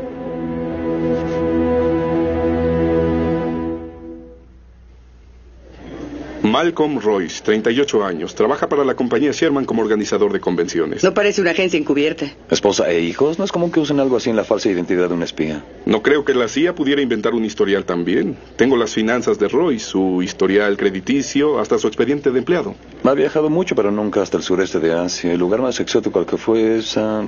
Malcolm 6.58 6.98
Royce, 6.98 7.40
38 7.44 8.04
años. 8.04 8.34
Trabaja 8.34 8.68
para 8.68 8.84
la 8.84 8.96
compañía 8.96 9.30
Sherman 9.30 9.64
como 9.64 9.80
organizador 9.80 10.32
de 10.32 10.40
convenciones. 10.40 11.04
No 11.04 11.14
parece 11.14 11.40
una 11.40 11.52
agencia 11.52 11.78
encubierta. 11.78 12.32
¿Esposa 12.50 12.90
e 12.90 13.00
hijos? 13.00 13.38
No 13.38 13.44
es 13.44 13.52
común 13.52 13.70
que 13.70 13.78
usen 13.78 14.00
algo 14.00 14.16
así 14.16 14.28
en 14.28 14.34
la 14.34 14.42
falsa 14.42 14.68
identidad 14.68 15.06
de 15.06 15.14
un 15.14 15.22
espía. 15.22 15.62
No 15.86 16.02
creo 16.02 16.24
que 16.24 16.34
la 16.34 16.48
CIA 16.48 16.74
pudiera 16.74 17.00
inventar 17.00 17.32
un 17.32 17.44
historial 17.44 17.84
también. 17.84 18.36
Tengo 18.56 18.76
las 18.76 18.92
finanzas 18.92 19.38
de 19.38 19.46
Royce, 19.46 19.86
su 19.86 20.20
historial 20.20 20.76
crediticio, 20.76 21.60
hasta 21.60 21.78
su 21.78 21.86
expediente 21.86 22.32
de 22.32 22.40
empleado. 22.40 22.74
Ha 23.04 23.14
viajado 23.14 23.50
mucho, 23.50 23.76
pero 23.76 23.92
nunca 23.92 24.22
hasta 24.22 24.36
el 24.36 24.42
sureste 24.42 24.80
de 24.80 24.92
Asia. 24.94 25.32
El 25.32 25.38
lugar 25.38 25.62
más 25.62 25.78
exótico 25.78 26.18
al 26.18 26.26
que 26.26 26.38
fue 26.38 26.78
es... 26.78 26.96
a 26.96 27.24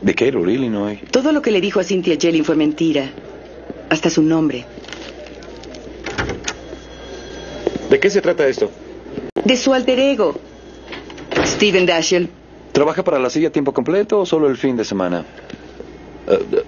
Decatur, 0.00 0.48
Illinois. 0.48 1.00
Todo 1.10 1.32
lo 1.32 1.42
que 1.42 1.50
le 1.50 1.60
dijo 1.60 1.80
a 1.80 1.82
Cynthia 1.82 2.16
Jelling 2.16 2.44
fue 2.44 2.54
mentira. 2.54 3.10
Hasta 3.90 4.10
su 4.10 4.22
nombre. 4.22 4.64
¿De 7.96 8.00
qué 8.00 8.10
se 8.10 8.20
trata 8.20 8.46
esto? 8.46 8.70
De 9.42 9.56
su 9.56 9.72
alter 9.72 9.98
ego. 9.98 10.34
Steven 11.46 11.86
Dashiell. 11.86 12.28
¿Trabaja 12.72 13.02
para 13.02 13.18
la 13.18 13.30
silla 13.30 13.48
a 13.48 13.50
tiempo 13.50 13.72
completo 13.72 14.20
o 14.20 14.26
solo 14.26 14.48
el 14.48 14.58
fin 14.58 14.76
de 14.76 14.84
semana? 14.84 15.24
Eh, 16.28 16.62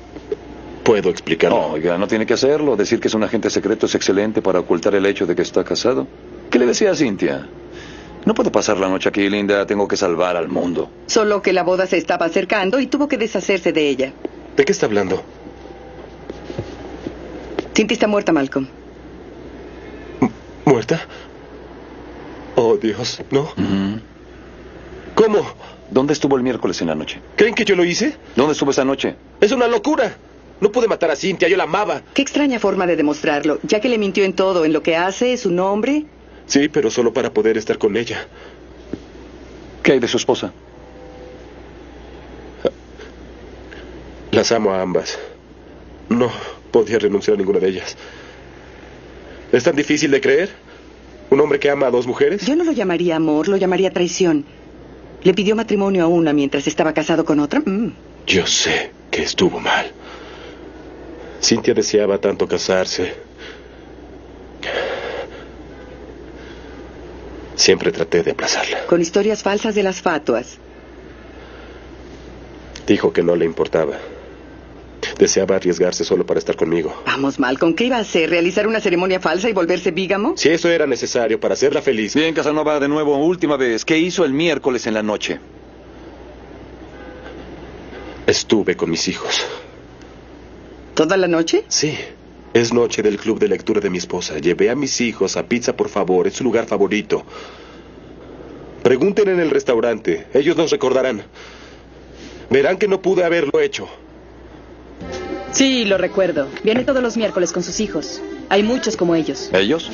¿Puedo 0.82 1.10
explicarlo? 1.10 1.72
oiga, 1.72 1.98
no 1.98 2.08
tiene 2.08 2.24
que 2.24 2.32
hacerlo. 2.32 2.76
Decir 2.76 2.98
que 2.98 3.08
es 3.08 3.14
un 3.14 3.24
agente 3.24 3.50
secreto 3.50 3.84
es 3.84 3.94
excelente 3.94 4.40
para 4.40 4.60
ocultar 4.60 4.94
el 4.94 5.04
hecho 5.04 5.26
de 5.26 5.36
que 5.36 5.42
está 5.42 5.62
casado. 5.64 6.06
¿Qué 6.50 6.58
le 6.58 6.64
decía 6.64 6.92
a 6.92 6.94
Cynthia? 6.94 7.46
No 8.24 8.32
puedo 8.32 8.50
pasar 8.50 8.78
la 8.78 8.88
noche 8.88 9.10
aquí, 9.10 9.28
Linda. 9.28 9.66
Tengo 9.66 9.86
que 9.86 9.98
salvar 9.98 10.34
al 10.34 10.48
mundo. 10.48 10.88
Solo 11.08 11.42
que 11.42 11.52
la 11.52 11.62
boda 11.62 11.86
se 11.86 11.98
estaba 11.98 12.24
acercando 12.24 12.80
y 12.80 12.86
tuvo 12.86 13.06
que 13.06 13.18
deshacerse 13.18 13.70
de 13.74 13.86
ella. 13.86 14.12
¿De 14.56 14.64
qué 14.64 14.72
está 14.72 14.86
hablando? 14.86 15.22
Cynthia 17.74 17.92
está 17.92 18.06
muerta, 18.06 18.32
Malcolm. 18.32 18.77
¿Muerta? 20.68 21.00
Oh, 22.54 22.76
Dios, 22.76 23.22
¿no? 23.30 23.50
¿Cómo? 25.14 25.40
¿Dónde 25.90 26.12
estuvo 26.12 26.36
el 26.36 26.42
miércoles 26.42 26.78
en 26.82 26.88
la 26.88 26.94
noche? 26.94 27.20
¿Creen 27.36 27.54
que 27.54 27.64
yo 27.64 27.74
lo 27.74 27.86
hice? 27.86 28.16
¿Dónde 28.36 28.52
estuvo 28.52 28.70
esa 28.70 28.84
noche? 28.84 29.14
Es 29.40 29.50
una 29.52 29.66
locura. 29.66 30.14
No 30.60 30.70
pude 30.70 30.86
matar 30.86 31.10
a 31.10 31.16
Cintia, 31.16 31.48
yo 31.48 31.56
la 31.56 31.64
amaba. 31.64 32.02
Qué 32.12 32.20
extraña 32.20 32.58
forma 32.58 32.86
de 32.86 32.96
demostrarlo, 32.96 33.60
ya 33.62 33.80
que 33.80 33.88
le 33.88 33.96
mintió 33.96 34.24
en 34.24 34.34
todo, 34.34 34.66
en 34.66 34.74
lo 34.74 34.82
que 34.82 34.94
hace, 34.94 35.38
su 35.38 35.50
nombre. 35.50 36.04
Sí, 36.46 36.68
pero 36.68 36.90
solo 36.90 37.14
para 37.14 37.32
poder 37.32 37.56
estar 37.56 37.78
con 37.78 37.96
ella. 37.96 38.26
¿Qué 39.82 39.92
hay 39.92 40.00
de 40.00 40.08
su 40.08 40.18
esposa? 40.18 40.52
Las 44.32 44.52
amo 44.52 44.72
a 44.72 44.82
ambas. 44.82 45.18
No 46.10 46.30
podía 46.70 46.98
renunciar 46.98 47.36
a 47.36 47.38
ninguna 47.38 47.58
de 47.58 47.68
ellas. 47.68 47.96
¿Es 49.52 49.64
tan 49.64 49.76
difícil 49.76 50.10
de 50.10 50.20
creer? 50.20 50.50
¿Un 51.30 51.40
hombre 51.40 51.58
que 51.58 51.70
ama 51.70 51.86
a 51.86 51.90
dos 51.90 52.06
mujeres? 52.06 52.46
Yo 52.46 52.56
no 52.56 52.64
lo 52.64 52.72
llamaría 52.72 53.16
amor, 53.16 53.48
lo 53.48 53.56
llamaría 53.56 53.90
traición. 53.90 54.44
¿Le 55.22 55.34
pidió 55.34 55.56
matrimonio 55.56 56.04
a 56.04 56.06
una 56.06 56.32
mientras 56.32 56.66
estaba 56.66 56.92
casado 56.92 57.24
con 57.24 57.40
otra? 57.40 57.60
Mm. 57.60 57.92
Yo 58.26 58.46
sé 58.46 58.92
que 59.10 59.22
estuvo 59.22 59.58
mal. 59.58 59.90
Cintia 61.42 61.74
deseaba 61.74 62.18
tanto 62.18 62.46
casarse. 62.46 63.14
Siempre 67.56 67.90
traté 67.90 68.22
de 68.22 68.30
aplazarla. 68.32 68.86
Con 68.86 69.00
historias 69.00 69.42
falsas 69.42 69.74
de 69.74 69.82
las 69.82 70.00
fatuas. 70.00 70.58
Dijo 72.86 73.12
que 73.12 73.22
no 73.22 73.34
le 73.36 73.44
importaba. 73.44 73.98
Deseaba 75.18 75.56
arriesgarse 75.56 76.04
solo 76.04 76.26
para 76.26 76.38
estar 76.38 76.56
conmigo. 76.56 77.02
Vamos, 77.06 77.38
Malcolm, 77.38 77.74
¿qué 77.74 77.84
iba 77.84 77.96
a 77.96 78.00
hacer? 78.00 78.30
¿Realizar 78.30 78.66
una 78.66 78.80
ceremonia 78.80 79.20
falsa 79.20 79.48
y 79.48 79.52
volverse 79.52 79.90
bígamo? 79.90 80.36
Si 80.36 80.48
eso 80.48 80.68
era 80.68 80.86
necesario 80.86 81.40
para 81.40 81.54
hacerla 81.54 81.82
feliz. 81.82 82.14
Bien, 82.14 82.34
Casanova, 82.34 82.78
de 82.80 82.88
nuevo, 82.88 83.16
última 83.16 83.56
vez. 83.56 83.84
¿Qué 83.84 83.98
hizo 83.98 84.24
el 84.24 84.32
miércoles 84.32 84.86
en 84.86 84.94
la 84.94 85.02
noche? 85.02 85.40
Estuve 88.26 88.76
con 88.76 88.90
mis 88.90 89.08
hijos. 89.08 89.46
¿Toda 90.94 91.16
la 91.16 91.28
noche? 91.28 91.64
Sí. 91.68 91.96
Es 92.52 92.72
noche 92.72 93.02
del 93.02 93.18
club 93.18 93.38
de 93.38 93.48
lectura 93.48 93.80
de 93.80 93.88
mi 93.88 93.98
esposa. 93.98 94.38
Llevé 94.38 94.68
a 94.70 94.74
mis 94.74 95.00
hijos 95.00 95.36
a 95.36 95.46
Pizza, 95.46 95.76
por 95.76 95.88
favor. 95.88 96.26
Es 96.26 96.34
su 96.34 96.44
lugar 96.44 96.66
favorito. 96.66 97.24
Pregunten 98.82 99.28
en 99.28 99.40
el 99.40 99.50
restaurante. 99.50 100.26
Ellos 100.34 100.56
nos 100.56 100.70
recordarán. 100.70 101.22
Verán 102.50 102.78
que 102.78 102.88
no 102.88 103.00
pude 103.02 103.24
haberlo 103.24 103.60
hecho. 103.60 103.88
Sí, 105.52 105.84
lo 105.84 105.98
recuerdo. 105.98 106.48
Viene 106.62 106.84
todos 106.84 107.02
los 107.02 107.16
miércoles 107.16 107.52
con 107.52 107.62
sus 107.62 107.80
hijos. 107.80 108.20
Hay 108.48 108.62
muchos 108.62 108.96
como 108.96 109.14
ellos. 109.14 109.50
¿Ellos? 109.52 109.90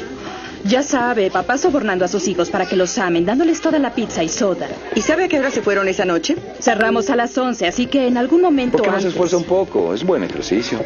Ya 0.67 0.83
sabe, 0.83 1.31
papá 1.31 1.59
sobornando 1.59 2.07
a 2.07 2.09
sus 2.09 2.27
hijos 2.27 2.49
para 2.49 2.67
que 2.67 2.75
los 2.75 2.97
amen, 2.97 3.27
dándoles 3.27 3.61
toda 3.61 3.79
la 3.79 3.95
pizza 3.95 4.23
y 4.23 4.31
soda. 4.31 4.67
¿Y 4.95 5.03
sabe 5.03 5.25
a 5.25 5.29
qué 5.29 5.39
hora 5.39 5.51
se 5.51 5.61
fueron 5.61 5.89
esa 5.89 6.07
noche? 6.07 6.37
Cerramos 6.59 7.11
a 7.11 7.17
las 7.17 7.37
11, 7.37 7.67
así 7.67 7.87
que 7.87 8.07
en 8.07 8.17
algún 8.17 8.41
momento 8.41 8.79
¿Por 8.79 8.87
qué 8.87 8.93
no 8.93 9.01
se 9.01 9.09
esfuerza 9.09 9.37
un 9.37 9.45
poco? 9.45 9.93
Es 9.93 10.03
buen 10.03 10.25
ejercicio. 10.25 10.83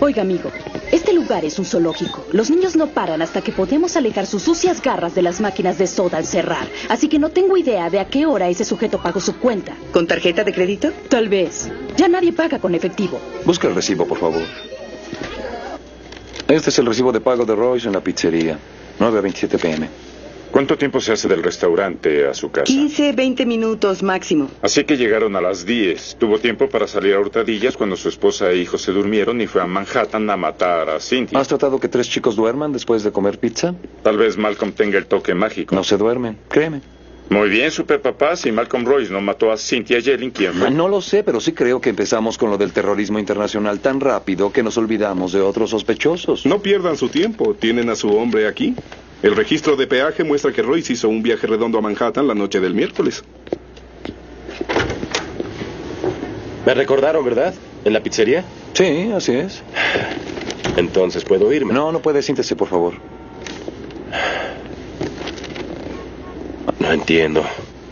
Oiga, 0.00 0.20
amigo, 0.20 0.50
este 0.90 1.14
lugar 1.14 1.46
es 1.46 1.58
un 1.58 1.64
zoológico. 1.64 2.26
Los 2.32 2.50
niños 2.50 2.76
no 2.76 2.88
paran 2.88 3.22
hasta 3.22 3.40
que 3.40 3.52
podemos 3.52 3.96
alejar 3.96 4.26
sus 4.26 4.42
sucias 4.42 4.82
garras 4.82 5.14
de 5.14 5.22
las 5.22 5.40
máquinas 5.40 5.78
de 5.78 5.86
soda 5.86 6.18
al 6.18 6.26
cerrar. 6.26 6.66
Así 6.90 7.08
que 7.08 7.18
no 7.18 7.30
tengo 7.30 7.56
idea 7.56 7.88
de 7.88 8.00
a 8.00 8.08
qué 8.08 8.26
hora 8.26 8.50
ese 8.50 8.66
sujeto 8.66 9.00
pagó 9.00 9.20
su 9.20 9.38
cuenta. 9.38 9.74
¿Con 9.92 10.06
tarjeta 10.06 10.44
de 10.44 10.52
crédito? 10.52 10.92
Tal 11.08 11.30
vez. 11.30 11.70
Ya 11.96 12.06
nadie 12.06 12.34
paga 12.34 12.58
con 12.58 12.74
efectivo. 12.74 13.18
Busca 13.46 13.66
el 13.66 13.74
recibo, 13.74 14.06
por 14.06 14.18
favor. 14.18 14.42
Este 16.48 16.68
es 16.68 16.78
el 16.78 16.84
recibo 16.84 17.12
de 17.12 17.20
pago 17.22 17.46
de 17.46 17.54
Royce 17.54 17.86
en 17.86 17.94
la 17.94 18.02
pizzería. 18.02 18.58
9.27 18.98 19.60
pm. 19.60 19.88
¿Cuánto 20.52 20.76
tiempo 20.76 21.00
se 21.00 21.12
hace 21.12 21.28
del 21.28 21.42
restaurante 21.42 22.26
a 22.26 22.34
su 22.34 22.50
casa? 22.50 22.64
15, 22.64 23.12
20 23.12 23.46
minutos 23.46 24.02
máximo. 24.02 24.50
Así 24.60 24.84
que 24.84 24.98
llegaron 24.98 25.34
a 25.34 25.40
las 25.40 25.64
10. 25.64 26.16
Tuvo 26.20 26.38
tiempo 26.40 26.68
para 26.68 26.86
salir 26.86 27.14
a 27.14 27.20
hurtadillas 27.20 27.74
cuando 27.74 27.96
su 27.96 28.10
esposa 28.10 28.50
e 28.50 28.58
hijos 28.58 28.82
se 28.82 28.92
durmieron 28.92 29.40
y 29.40 29.46
fue 29.46 29.62
a 29.62 29.66
Manhattan 29.66 30.28
a 30.28 30.36
matar 30.36 30.90
a 30.90 31.00
Cynthia. 31.00 31.38
¿Has 31.38 31.48
tratado 31.48 31.80
que 31.80 31.88
tres 31.88 32.06
chicos 32.10 32.36
duerman 32.36 32.70
después 32.70 33.02
de 33.02 33.10
comer 33.12 33.38
pizza? 33.38 33.74
Tal 34.02 34.18
vez 34.18 34.36
Malcolm 34.36 34.72
tenga 34.72 34.98
el 34.98 35.06
toque 35.06 35.32
mágico. 35.34 35.74
No 35.74 35.84
se 35.84 35.96
duermen, 35.96 36.36
créeme. 36.50 36.82
Muy 37.30 37.48
bien, 37.48 37.70
superpapá. 37.70 38.36
Si 38.36 38.52
Malcolm 38.52 38.84
Royce 38.84 39.10
no 39.12 39.20
mató 39.20 39.50
a 39.50 39.56
Cynthia 39.56 39.98
Yelling, 40.00 40.30
¿quién 40.30 40.52
fue? 40.52 40.70
No 40.70 40.88
lo 40.88 41.00
sé, 41.00 41.22
pero 41.24 41.40
sí 41.40 41.52
creo 41.52 41.80
que 41.80 41.90
empezamos 41.90 42.36
con 42.36 42.50
lo 42.50 42.58
del 42.58 42.72
terrorismo 42.72 43.18
internacional 43.18 43.80
tan 43.80 44.00
rápido 44.00 44.52
que 44.52 44.62
nos 44.62 44.76
olvidamos 44.76 45.32
de 45.32 45.40
otros 45.40 45.70
sospechosos. 45.70 46.44
No 46.44 46.60
pierdan 46.60 46.96
su 46.98 47.08
tiempo. 47.08 47.54
Tienen 47.54 47.88
a 47.88 47.96
su 47.96 48.08
hombre 48.10 48.46
aquí. 48.46 48.74
El 49.22 49.34
registro 49.34 49.76
de 49.76 49.86
peaje 49.86 50.24
muestra 50.24 50.52
que 50.52 50.62
Royce 50.62 50.92
hizo 50.92 51.08
un 51.08 51.22
viaje 51.22 51.46
redondo 51.46 51.78
a 51.78 51.80
Manhattan 51.80 52.26
la 52.26 52.34
noche 52.34 52.60
del 52.60 52.74
miércoles. 52.74 53.22
Me 56.66 56.74
recordaron, 56.74 57.24
¿verdad? 57.24 57.54
¿En 57.84 57.92
la 57.92 58.02
pizzería? 58.02 58.44
Sí, 58.74 59.10
así 59.14 59.32
es. 59.32 59.62
Entonces 60.76 61.24
puedo 61.24 61.52
irme. 61.52 61.72
No, 61.72 61.92
no 61.92 62.00
puede, 62.00 62.22
siéntese, 62.22 62.56
por 62.56 62.68
favor. 62.68 62.94
No 66.80 66.92
entiendo. 66.92 67.44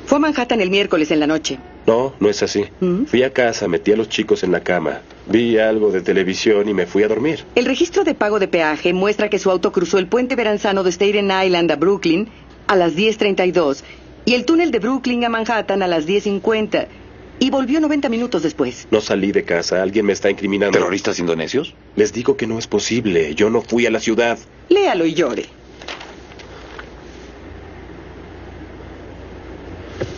Fue 0.06 0.16
a 0.16 0.20
Manhattan 0.20 0.60
el 0.60 0.70
miércoles 0.70 1.10
en 1.10 1.20
la 1.20 1.26
noche. 1.26 1.58
No, 1.86 2.14
no 2.20 2.28
es 2.28 2.42
así. 2.42 2.64
Fui 3.06 3.22
a 3.22 3.32
casa, 3.32 3.68
metí 3.68 3.92
a 3.92 3.96
los 3.96 4.08
chicos 4.08 4.42
en 4.42 4.52
la 4.52 4.60
cama, 4.60 5.02
vi 5.26 5.58
algo 5.58 5.90
de 5.90 6.02
televisión 6.02 6.68
y 6.68 6.74
me 6.74 6.86
fui 6.86 7.02
a 7.02 7.08
dormir. 7.08 7.44
El 7.54 7.64
registro 7.64 8.04
de 8.04 8.14
pago 8.14 8.38
de 8.38 8.48
peaje 8.48 8.92
muestra 8.92 9.30
que 9.30 9.38
su 9.38 9.50
auto 9.50 9.72
cruzó 9.72 9.98
el 9.98 10.06
puente 10.06 10.36
veranzano 10.36 10.82
de 10.82 10.92
Staten 10.92 11.30
Island 11.30 11.70
a 11.72 11.76
Brooklyn 11.76 12.28
a 12.66 12.76
las 12.76 12.94
10.32 12.94 13.82
y 14.24 14.34
el 14.34 14.44
túnel 14.44 14.70
de 14.70 14.78
Brooklyn 14.78 15.24
a 15.24 15.28
Manhattan 15.28 15.82
a 15.82 15.88
las 15.88 16.06
10.50 16.06 16.86
y 17.40 17.50
volvió 17.50 17.80
90 17.80 18.08
minutos 18.08 18.42
después. 18.42 18.86
No 18.90 19.00
salí 19.00 19.32
de 19.32 19.44
casa, 19.44 19.82
alguien 19.82 20.06
me 20.06 20.12
está 20.12 20.30
incriminando. 20.30 20.78
¿Terroristas 20.78 21.18
indonesios? 21.18 21.74
Les 21.96 22.12
digo 22.12 22.36
que 22.36 22.46
no 22.46 22.58
es 22.58 22.66
posible, 22.66 23.34
yo 23.34 23.48
no 23.48 23.62
fui 23.62 23.86
a 23.86 23.90
la 23.90 23.98
ciudad. 23.98 24.38
Léalo 24.68 25.06
y 25.06 25.14
llore. 25.14 25.46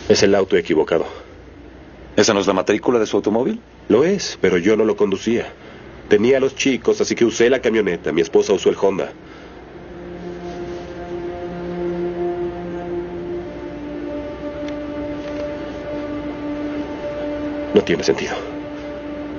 Es 0.09 0.21
el 0.21 0.35
auto 0.35 0.57
equivocado. 0.57 1.05
¿Esa 2.15 2.33
no 2.33 2.41
es 2.41 2.47
la 2.47 2.53
matrícula 2.53 2.99
de 2.99 3.05
su 3.05 3.17
automóvil? 3.17 3.59
Lo 3.89 4.03
es, 4.03 4.37
pero 4.41 4.57
yo 4.57 4.75
no 4.75 4.85
lo 4.85 4.95
conducía. 4.95 5.47
Tenía 6.09 6.37
a 6.37 6.39
los 6.39 6.55
chicos, 6.55 7.01
así 7.01 7.15
que 7.15 7.25
usé 7.25 7.49
la 7.49 7.59
camioneta. 7.59 8.11
Mi 8.11 8.21
esposa 8.21 8.53
usó 8.53 8.69
el 8.69 8.75
Honda. 8.79 9.11
No 17.73 17.81
tiene 17.81 18.03
sentido. 18.03 18.33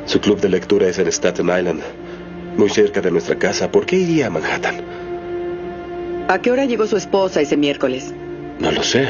Su 0.06 0.20
club 0.20 0.40
de 0.40 0.48
lectura 0.48 0.88
es 0.88 0.98
en 0.98 1.06
Staten 1.06 1.46
Island, 1.46 1.82
muy 2.56 2.68
cerca 2.68 3.00
de 3.00 3.10
nuestra 3.10 3.38
casa. 3.38 3.70
¿Por 3.70 3.86
qué 3.86 3.96
iría 3.96 4.26
a 4.26 4.30
Manhattan? 4.30 4.80
¿A 6.28 6.40
qué 6.40 6.50
hora 6.50 6.64
llegó 6.64 6.86
su 6.86 6.96
esposa 6.96 7.40
ese 7.40 7.56
miércoles? 7.56 8.12
No 8.58 8.72
lo 8.72 8.82
sé. 8.82 9.06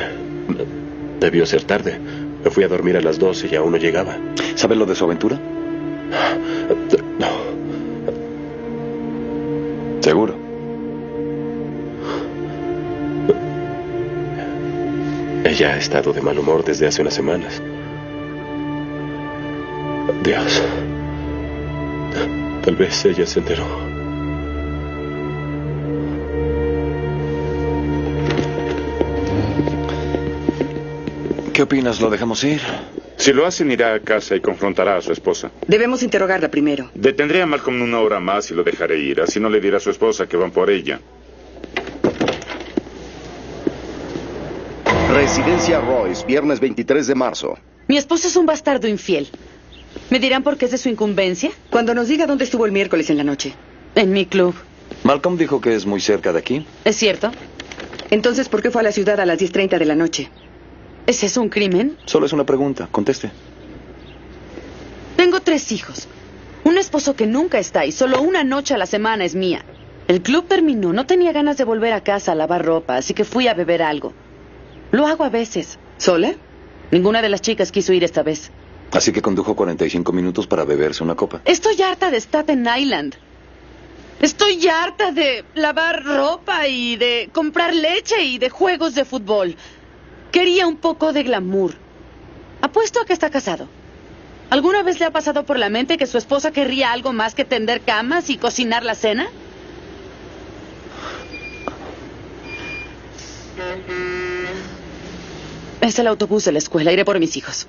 Debió 1.24 1.46
ser 1.46 1.64
tarde. 1.64 1.98
Me 2.44 2.50
fui 2.50 2.64
a 2.64 2.68
dormir 2.68 2.98
a 2.98 3.00
las 3.00 3.18
12 3.18 3.48
y 3.50 3.54
aún 3.54 3.72
no 3.72 3.78
llegaba. 3.78 4.14
¿Sabe 4.56 4.76
lo 4.76 4.84
de 4.84 4.94
su 4.94 5.06
aventura? 5.06 5.38
No. 7.18 7.28
¿Seguro? 10.02 10.34
Ella 15.46 15.70
ha 15.70 15.78
estado 15.78 16.12
de 16.12 16.20
mal 16.20 16.38
humor 16.38 16.62
desde 16.62 16.88
hace 16.88 17.00
unas 17.00 17.14
semanas. 17.14 17.62
Dios. 20.22 20.62
Tal 22.62 22.76
vez 22.76 23.02
ella 23.06 23.24
se 23.24 23.38
enteró. 23.38 23.93
¿Qué 31.54 31.62
opinas? 31.62 32.00
¿Lo 32.00 32.10
dejamos 32.10 32.42
ir? 32.42 32.60
Si 33.16 33.32
lo 33.32 33.46
hacen, 33.46 33.70
irá 33.70 33.94
a 33.94 34.00
casa 34.00 34.34
y 34.34 34.40
confrontará 34.40 34.96
a 34.96 35.00
su 35.00 35.12
esposa. 35.12 35.52
Debemos 35.68 36.02
interrogarla 36.02 36.50
primero. 36.50 36.90
Detendré 36.96 37.42
a 37.42 37.46
Malcolm 37.46 37.80
una 37.80 38.00
hora 38.00 38.18
más 38.18 38.50
y 38.50 38.54
lo 38.54 38.64
dejaré 38.64 38.98
ir. 38.98 39.20
Así 39.20 39.38
no 39.38 39.48
le 39.48 39.60
dirá 39.60 39.76
a 39.76 39.80
su 39.80 39.90
esposa 39.90 40.26
que 40.26 40.36
van 40.36 40.50
por 40.50 40.68
ella. 40.68 40.98
Residencia 45.12 45.80
Royce, 45.80 46.26
viernes 46.26 46.58
23 46.58 47.06
de 47.06 47.14
marzo. 47.14 47.56
Mi 47.86 47.98
esposo 47.98 48.26
es 48.26 48.34
un 48.34 48.46
bastardo 48.46 48.88
infiel. 48.88 49.28
¿Me 50.10 50.18
dirán 50.18 50.42
por 50.42 50.56
qué 50.56 50.64
es 50.64 50.72
de 50.72 50.78
su 50.78 50.88
incumbencia? 50.88 51.52
Cuando 51.70 51.94
nos 51.94 52.08
diga 52.08 52.26
dónde 52.26 52.46
estuvo 52.46 52.66
el 52.66 52.72
miércoles 52.72 53.10
en 53.10 53.18
la 53.18 53.24
noche. 53.24 53.54
En 53.94 54.10
mi 54.10 54.26
club. 54.26 54.56
Malcolm 55.04 55.36
dijo 55.36 55.60
que 55.60 55.76
es 55.76 55.86
muy 55.86 56.00
cerca 56.00 56.32
de 56.32 56.40
aquí. 56.40 56.66
¿Es 56.84 56.96
cierto? 56.96 57.30
Entonces, 58.10 58.48
¿por 58.48 58.60
qué 58.60 58.72
fue 58.72 58.80
a 58.80 58.84
la 58.84 58.92
ciudad 58.92 59.20
a 59.20 59.24
las 59.24 59.38
10.30 59.38 59.78
de 59.78 59.84
la 59.84 59.94
noche? 59.94 60.30
¿Ese 61.06 61.26
es 61.26 61.36
un 61.36 61.48
crimen? 61.48 61.96
Solo 62.06 62.26
es 62.26 62.32
una 62.32 62.44
pregunta. 62.44 62.88
Conteste. 62.90 63.30
Tengo 65.16 65.40
tres 65.40 65.70
hijos. 65.72 66.08
Un 66.64 66.78
esposo 66.78 67.14
que 67.14 67.26
nunca 67.26 67.58
está 67.58 67.84
y 67.84 67.92
solo 67.92 68.22
una 68.22 68.42
noche 68.42 68.74
a 68.74 68.78
la 68.78 68.86
semana 68.86 69.24
es 69.24 69.34
mía. 69.34 69.64
El 70.08 70.22
club 70.22 70.46
terminó. 70.48 70.92
No 70.92 71.06
tenía 71.06 71.32
ganas 71.32 71.56
de 71.58 71.64
volver 71.64 71.92
a 71.92 72.02
casa 72.02 72.32
a 72.32 72.34
lavar 72.34 72.64
ropa, 72.64 72.96
así 72.96 73.12
que 73.14 73.24
fui 73.24 73.48
a 73.48 73.54
beber 73.54 73.82
algo. 73.82 74.12
Lo 74.92 75.06
hago 75.06 75.24
a 75.24 75.28
veces. 75.30 75.78
¿Sola? 75.98 76.34
Ninguna 76.90 77.20
de 77.22 77.28
las 77.28 77.42
chicas 77.42 77.70
quiso 77.70 77.92
ir 77.92 78.02
esta 78.04 78.22
vez. 78.22 78.50
Así 78.92 79.12
que 79.12 79.22
condujo 79.22 79.54
45 79.56 80.12
minutos 80.12 80.46
para 80.46 80.64
beberse 80.64 81.02
una 81.02 81.16
copa. 81.16 81.40
Estoy 81.44 81.80
harta 81.82 82.10
de 82.10 82.20
Staten 82.20 82.66
Island. 82.78 83.16
Estoy 84.20 84.66
harta 84.68 85.12
de 85.12 85.44
lavar 85.54 86.04
ropa 86.04 86.66
y 86.68 86.96
de 86.96 87.28
comprar 87.32 87.74
leche 87.74 88.22
y 88.22 88.38
de 88.38 88.48
juegos 88.48 88.94
de 88.94 89.04
fútbol. 89.04 89.56
Quería 90.34 90.66
un 90.66 90.78
poco 90.78 91.12
de 91.12 91.22
glamour. 91.22 91.74
Apuesto 92.60 93.00
a 93.00 93.06
que 93.06 93.12
está 93.12 93.30
casado. 93.30 93.68
¿Alguna 94.50 94.82
vez 94.82 94.98
le 94.98 95.06
ha 95.06 95.12
pasado 95.12 95.46
por 95.46 95.60
la 95.60 95.68
mente 95.68 95.96
que 95.96 96.08
su 96.08 96.18
esposa 96.18 96.50
querría 96.50 96.90
algo 96.90 97.12
más 97.12 97.36
que 97.36 97.44
tender 97.44 97.82
camas 97.82 98.28
y 98.30 98.36
cocinar 98.36 98.82
la 98.82 98.96
cena? 98.96 99.28
Es 105.80 105.98
el 106.00 106.06
autobús 106.08 106.44
de 106.46 106.50
la 106.52 106.58
escuela. 106.58 106.90
Iré 106.92 107.04
por 107.04 107.20
mis 107.20 107.36
hijos. 107.36 107.68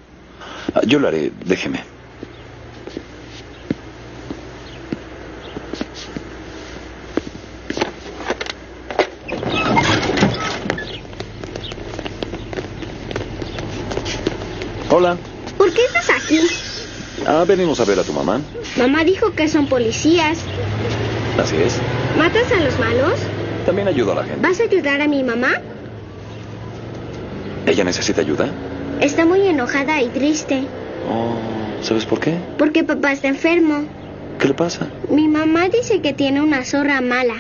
Ah, 0.73 0.81
Yo 0.87 0.97
lo 0.97 1.07
haré. 1.07 1.31
Déjeme. 1.45 1.83
Hola. 14.97 15.17
¿Por 15.57 15.73
qué 15.73 15.83
estás 15.83 16.09
aquí? 16.09 16.39
Ah, 17.27 17.43
venimos 17.45 17.81
a 17.81 17.83
ver 17.83 17.99
a 17.99 18.03
tu 18.05 18.13
mamá. 18.13 18.39
Mamá 18.77 19.03
dijo 19.03 19.33
que 19.33 19.49
son 19.49 19.67
policías. 19.67 20.37
Así 21.37 21.57
es. 21.57 21.81
¿Matas 22.17 22.49
a 22.53 22.61
los 22.61 22.79
malos? 22.79 23.19
También 23.65 23.89
ayudo 23.89 24.13
a 24.13 24.15
la 24.15 24.23
gente. 24.23 24.39
¿Vas 24.41 24.61
a 24.61 24.63
ayudar 24.63 25.01
a 25.01 25.07
mi 25.09 25.21
mamá? 25.21 25.59
¿Ella 27.65 27.83
necesita 27.83 28.21
ayuda? 28.21 28.47
Está 29.01 29.25
muy 29.25 29.45
enojada 29.45 30.01
y 30.01 30.07
triste. 30.07 30.63
Oh, 31.11 31.35
¿sabes 31.83 32.05
por 32.05 32.21
qué? 32.21 32.37
Porque 32.57 32.85
papá 32.85 33.11
está 33.11 33.27
enfermo. 33.27 33.83
¿Qué 34.39 34.47
le 34.47 34.53
pasa? 34.53 34.87
Mi 35.09 35.27
mamá 35.27 35.67
dice 35.67 35.99
que 35.99 36.13
tiene 36.13 36.39
una 36.41 36.63
zorra 36.63 37.01
mala. 37.01 37.35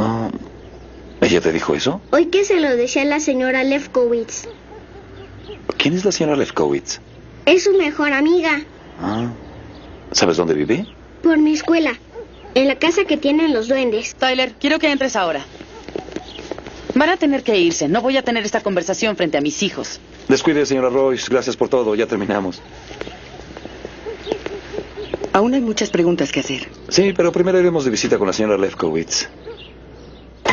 Ah, 0.00 0.30
¿Ella 1.20 1.40
te 1.40 1.52
dijo 1.52 1.76
eso? 1.76 2.00
Hoy 2.10 2.26
que 2.26 2.44
se 2.44 2.58
lo 2.58 2.74
decía 2.74 3.04
la 3.04 3.20
señora 3.20 3.62
Lefkowitz. 3.62 4.48
¿Quién 5.78 5.94
es 5.94 6.04
la 6.04 6.12
señora 6.12 6.36
Lefkowitz? 6.36 7.00
Es 7.46 7.64
su 7.64 7.72
mejor 7.72 8.12
amiga. 8.12 8.60
Ah, 9.00 9.30
¿Sabes 10.12 10.36
dónde 10.36 10.54
vive? 10.54 10.86
Por 11.22 11.38
mi 11.38 11.52
escuela. 11.52 11.92
En 12.54 12.66
la 12.68 12.76
casa 12.76 13.04
que 13.04 13.16
tienen 13.16 13.52
los 13.54 13.68
duendes. 13.68 14.14
Tyler, 14.16 14.54
quiero 14.60 14.78
que 14.78 14.90
entres 14.90 15.16
ahora. 15.16 15.44
Van 16.94 17.10
a 17.10 17.16
tener 17.16 17.42
que 17.44 17.56
irse. 17.58 17.88
No 17.88 18.02
voy 18.02 18.16
a 18.16 18.22
tener 18.22 18.44
esta 18.44 18.60
conversación 18.60 19.16
frente 19.16 19.38
a 19.38 19.40
mis 19.40 19.62
hijos. 19.62 20.00
Descuide, 20.28 20.66
señora 20.66 20.90
Royce. 20.90 21.28
Gracias 21.30 21.56
por 21.56 21.68
todo. 21.68 21.94
Ya 21.94 22.06
terminamos. 22.06 22.60
Aún 25.32 25.54
hay 25.54 25.60
muchas 25.60 25.90
preguntas 25.90 26.32
que 26.32 26.40
hacer. 26.40 26.68
Sí, 26.88 27.12
pero 27.16 27.30
primero 27.30 27.60
iremos 27.60 27.84
de 27.84 27.90
visita 27.92 28.18
con 28.18 28.26
la 28.26 28.32
señora 28.32 28.58
Lefkowitz. 28.58 29.28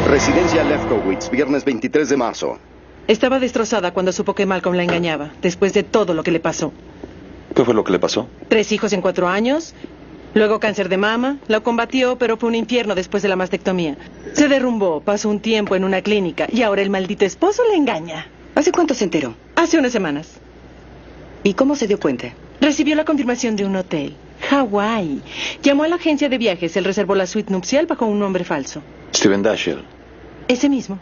Residencia 0.08 0.64
Lefkowitz, 0.64 1.32
viernes 1.32 1.66
23 1.66 2.10
de 2.10 2.18
marzo. 2.18 2.60
Estaba 3.08 3.40
destrozada 3.40 3.92
cuando 3.92 4.12
supo 4.12 4.34
que 4.34 4.48
Malcolm 4.48 4.76
la 4.76 4.84
engañaba, 4.84 5.32
después 5.42 5.74
de 5.74 5.84
todo 5.84 6.14
lo 6.16 6.24
que 6.24 6.32
le 6.32 6.40
pasó. 6.40 6.74
¿Qué 7.56 7.64
fue 7.64 7.76
lo 7.76 7.84
que 7.84 7.92
le 7.92 8.00
pasó? 8.00 8.28
Tres 8.48 8.72
hijos 8.72 8.94
en 8.94 9.02
cuatro 9.02 9.28
años, 9.28 9.76
luego 10.34 10.60
cáncer 10.60 10.90
de 10.90 10.98
mama, 10.98 11.38
lo 11.48 11.62
combatió, 11.62 12.18
pero 12.18 12.38
fue 12.38 12.50
un 12.50 12.56
infierno 12.56 12.96
después 12.96 13.22
de 13.22 13.30
la 13.30 13.36
mastectomía. 13.36 13.96
Se 14.34 14.48
derrumbó, 14.48 15.02
pasó 15.02 15.30
un 15.30 15.40
tiempo 15.40 15.76
en 15.76 15.84
una 15.84 16.02
clínica 16.02 16.48
y 16.52 16.64
ahora 16.64 16.82
el 16.82 16.90
maldito 16.90 17.26
esposo 17.26 17.62
le 17.70 17.76
engaña. 17.76 18.28
¿Hace 18.56 18.72
cuánto 18.72 18.96
se 18.96 19.04
enteró? 19.04 19.36
Hace 19.56 19.78
unas 19.78 19.92
semanas. 19.92 20.40
¿Y 21.44 21.54
cómo 21.54 21.76
se 21.76 21.86
dio 21.86 22.00
cuenta? 22.00 22.34
Recibió 22.60 22.96
la 22.96 23.06
confirmación 23.06 23.56
de 23.56 23.66
un 23.66 23.76
hotel. 23.76 24.16
Hawái. 24.50 25.22
Llamó 25.62 25.84
a 25.84 25.88
la 25.88 25.96
agencia 25.98 26.28
de 26.28 26.40
viajes, 26.40 26.76
él 26.76 26.86
reservó 26.86 27.14
la 27.14 27.28
suite 27.28 27.54
nupcial 27.54 27.86
bajo 27.86 28.08
un 28.08 28.18
nombre 28.20 28.44
falso. 28.44 28.82
Steven 29.14 29.44
Dashiell. 29.44 29.84
Ese 30.48 30.70
mismo. 30.70 30.98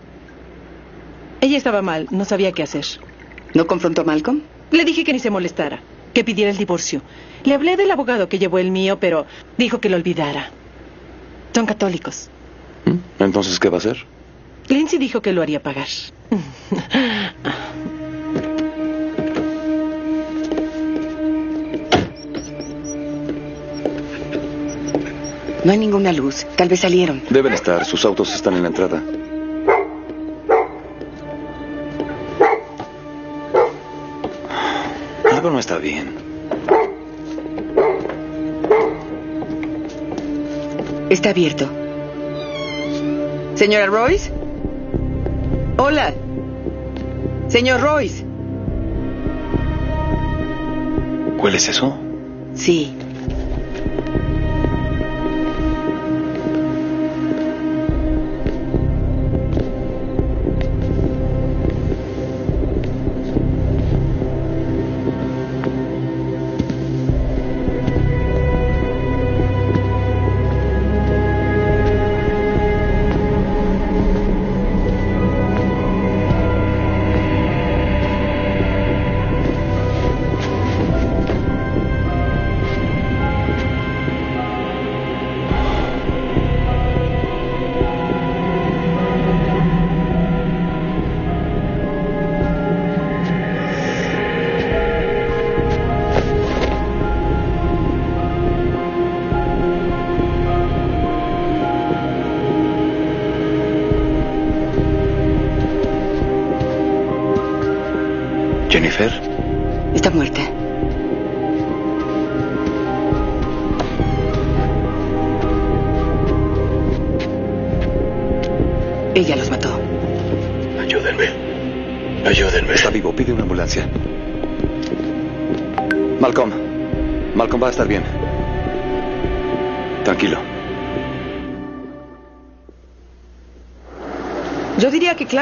Ella 1.43 1.57
estaba 1.57 1.81
mal, 1.81 2.07
no 2.09 2.23
sabía 2.23 2.53
qué 2.53 2.63
hacer. 2.63 2.85
¿No 3.53 3.67
confrontó 3.67 3.99
a 3.99 4.03
Malcolm? 4.05 4.43
Le 4.71 4.85
dije 4.85 5.03
que 5.03 5.11
ni 5.11 5.19
se 5.19 5.29
molestara, 5.29 5.81
que 6.13 6.23
pidiera 6.23 6.49
el 6.49 6.55
divorcio. 6.55 7.01
Le 7.43 7.53
hablé 7.53 7.75
del 7.75 7.91
abogado 7.91 8.29
que 8.29 8.39
llevó 8.39 8.59
el 8.59 8.71
mío, 8.71 8.97
pero 8.97 9.25
dijo 9.57 9.81
que 9.81 9.89
lo 9.89 9.97
olvidara. 9.97 10.51
Son 11.53 11.65
católicos. 11.65 12.29
Entonces, 13.19 13.59
¿qué 13.59 13.67
va 13.67 13.75
a 13.75 13.79
hacer? 13.79 14.05
Lindsay 14.69 14.97
dijo 14.97 15.21
que 15.21 15.33
lo 15.33 15.41
haría 15.41 15.61
pagar. 15.61 15.89
No 25.65 25.71
hay 25.73 25.77
ninguna 25.77 26.13
luz. 26.13 26.45
Tal 26.55 26.69
vez 26.69 26.79
salieron. 26.79 27.21
Deben 27.29 27.51
estar. 27.51 27.83
Sus 27.83 28.05
autos 28.05 28.33
están 28.33 28.53
en 28.53 28.61
la 28.61 28.69
entrada. 28.69 29.03
Está 35.63 35.77
bien. 35.77 36.13
Está 41.09 41.29
abierto. 41.29 41.69
Señora 43.55 43.85
Royce. 43.85 44.29
Hola. 45.77 46.13
Señor 47.47 47.79
Royce. 47.79 48.25
¿Hueles 51.37 51.69
eso? 51.69 51.97
Sí. 52.55 52.93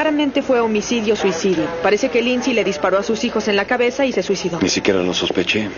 Claramente 0.02 0.42
fue 0.42 0.58
homicidio-suicidio. 0.58 1.64
Parece 1.80 2.08
que 2.08 2.22
Lindsay 2.22 2.54
le 2.54 2.64
disparó 2.64 2.98
a 2.98 3.04
sus 3.04 3.22
hijos 3.22 3.46
en 3.46 3.54
la 3.54 3.66
cabeza 3.66 4.04
y 4.04 4.10
se 4.10 4.24
suicidó. 4.24 4.58
Ni 4.60 4.68
siquiera 4.68 5.00
lo 5.00 5.14
sospeché. 5.14 5.68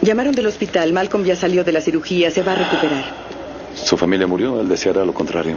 Llamaron 0.00 0.34
del 0.34 0.46
hospital. 0.46 0.94
Malcolm 0.94 1.24
ya 1.26 1.36
salió 1.36 1.62
de 1.62 1.72
la 1.72 1.82
cirugía. 1.82 2.30
Se 2.30 2.42
va 2.42 2.52
a 2.52 2.54
recuperar. 2.54 3.04
Su 3.74 3.98
familia 3.98 4.26
murió. 4.26 4.58
Él 4.62 4.68
deseará 4.70 5.04
lo 5.04 5.12
contrario. 5.12 5.56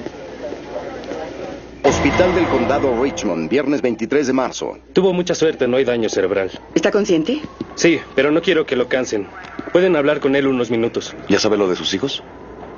Hospital 1.83 2.35
del 2.35 2.45
Condado 2.47 3.01
Richmond, 3.01 3.49
viernes 3.49 3.81
23 3.81 4.27
de 4.27 4.33
marzo. 4.33 4.77
Tuvo 4.91 5.13
mucha 5.13 5.33
suerte, 5.33 5.65
no 5.65 5.77
hay 5.77 5.85
daño 5.85 6.09
cerebral. 6.09 6.51
¿Está 6.75 6.91
consciente? 6.91 7.39
Sí, 7.75 8.01
pero 8.15 8.31
no 8.31 8.41
quiero 8.41 8.65
que 8.65 8.75
lo 8.75 8.89
cansen. 8.89 9.27
Pueden 9.71 9.95
hablar 9.95 10.19
con 10.19 10.35
él 10.35 10.45
unos 10.45 10.69
minutos. 10.71 11.15
¿Ya 11.29 11.39
sabe 11.39 11.55
lo 11.55 11.69
de 11.69 11.77
sus 11.77 11.93
hijos? 11.93 12.21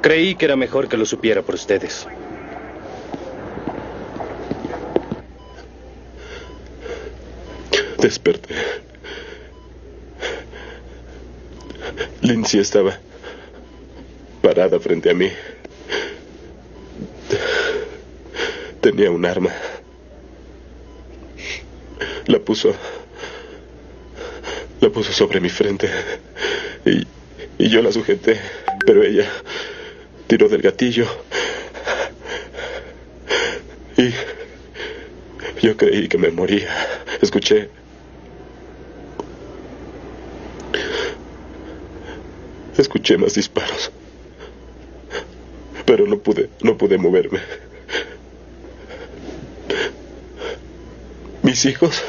Creí 0.01 0.35
que 0.35 0.45
era 0.45 0.55
mejor 0.55 0.87
que 0.87 0.97
lo 0.97 1.05
supiera 1.07 1.41
por 1.41 1.55
ustedes. 1.55 2.07
Desperté. 8.03 8.53
Lindsay 12.21 12.59
estaba 12.59 12.99
parada 14.41 14.77
frente 14.77 15.09
a 15.09 15.13
mí. 15.13 15.31
Tenía 18.81 19.09
un 19.09 19.25
arma. 19.25 19.51
La 22.25 22.39
puso. 22.39 22.75
La 24.81 24.89
puso 24.89 25.13
sobre 25.13 25.39
mi 25.39 25.49
frente. 25.49 25.89
Y, 26.83 27.07
y 27.57 27.69
yo 27.69 27.81
la 27.81 27.93
sujeté. 27.93 28.37
Pero 28.85 29.01
ella 29.01 29.31
tiró 30.27 30.49
del 30.49 30.61
gatillo. 30.61 31.07
Y 33.95 34.11
yo 35.65 35.77
creí 35.77 36.09
que 36.09 36.17
me 36.17 36.31
moría. 36.31 36.67
Escuché. 37.21 37.69
Escuché 42.77 43.17
más 43.17 43.35
disparos. 43.35 43.91
Pero 45.85 46.07
no 46.07 46.19
pude, 46.19 46.49
no 46.61 46.77
pude 46.77 46.97
moverme. 46.97 47.39
Mis 51.43 51.65
hijos. 51.65 52.01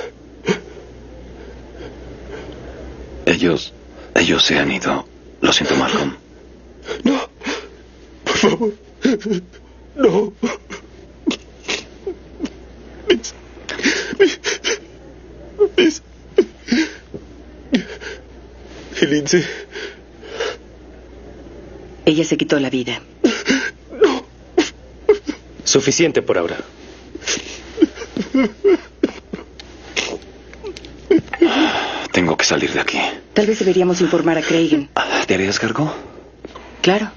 Ellos. 3.26 3.72
Ellos 4.14 4.44
se 4.44 4.58
han 4.58 4.70
ido. 4.70 5.06
Lo 5.40 5.52
siento, 5.52 5.76
Malcolm. 5.76 6.16
No. 7.02 7.28
Por 8.24 8.36
favor. 8.36 8.72
No. 9.96 10.32
Mis. 13.08 13.34
Mis. 14.18 14.40
mis 15.76 16.02
y 19.00 19.06
Lindsay. 19.06 19.44
Ella 22.06 22.24
se 22.24 22.36
quitó 22.36 22.58
la 22.60 22.70
vida. 22.70 23.00
Suficiente 25.64 26.22
por 26.22 26.38
ahora. 26.38 26.58
Tengo 32.12 32.36
que 32.36 32.44
salir 32.44 32.72
de 32.72 32.80
aquí. 32.80 33.00
Tal 33.32 33.46
vez 33.46 33.58
deberíamos 33.58 34.00
informar 34.00 34.38
a 34.38 34.42
Craig. 34.42 34.88
¿Te 35.26 35.34
harías 35.34 35.58
cargo? 35.58 35.92
Claro. 36.82 37.10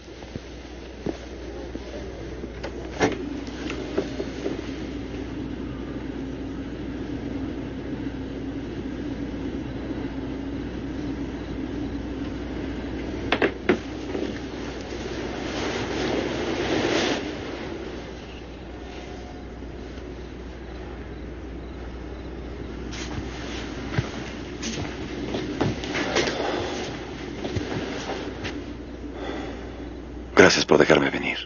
Gracias 30.47 30.65
por 30.65 30.77
dejarme 30.77 31.09
venir. 31.09 31.37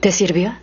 ¿Te 0.00 0.01
sirvió? 0.12 0.61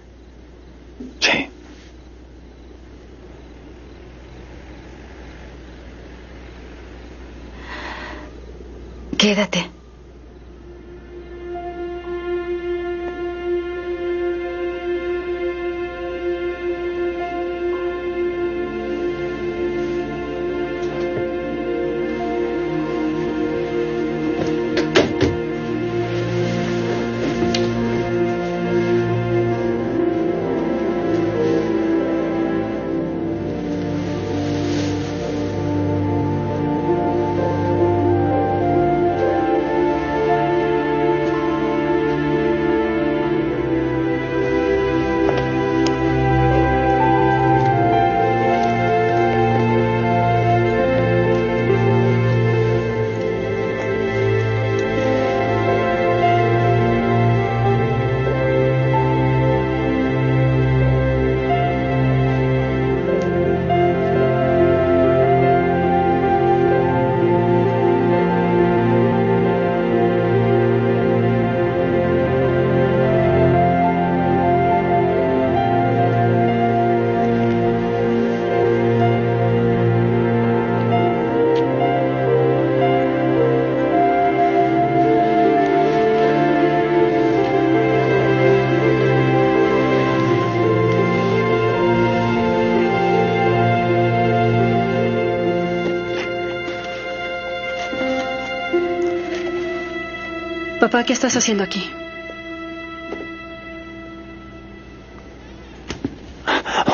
Papá, 100.90 101.04
¿qué 101.04 101.14
estás 101.14 101.36
haciendo 101.36 101.64
aquí? 101.64 101.88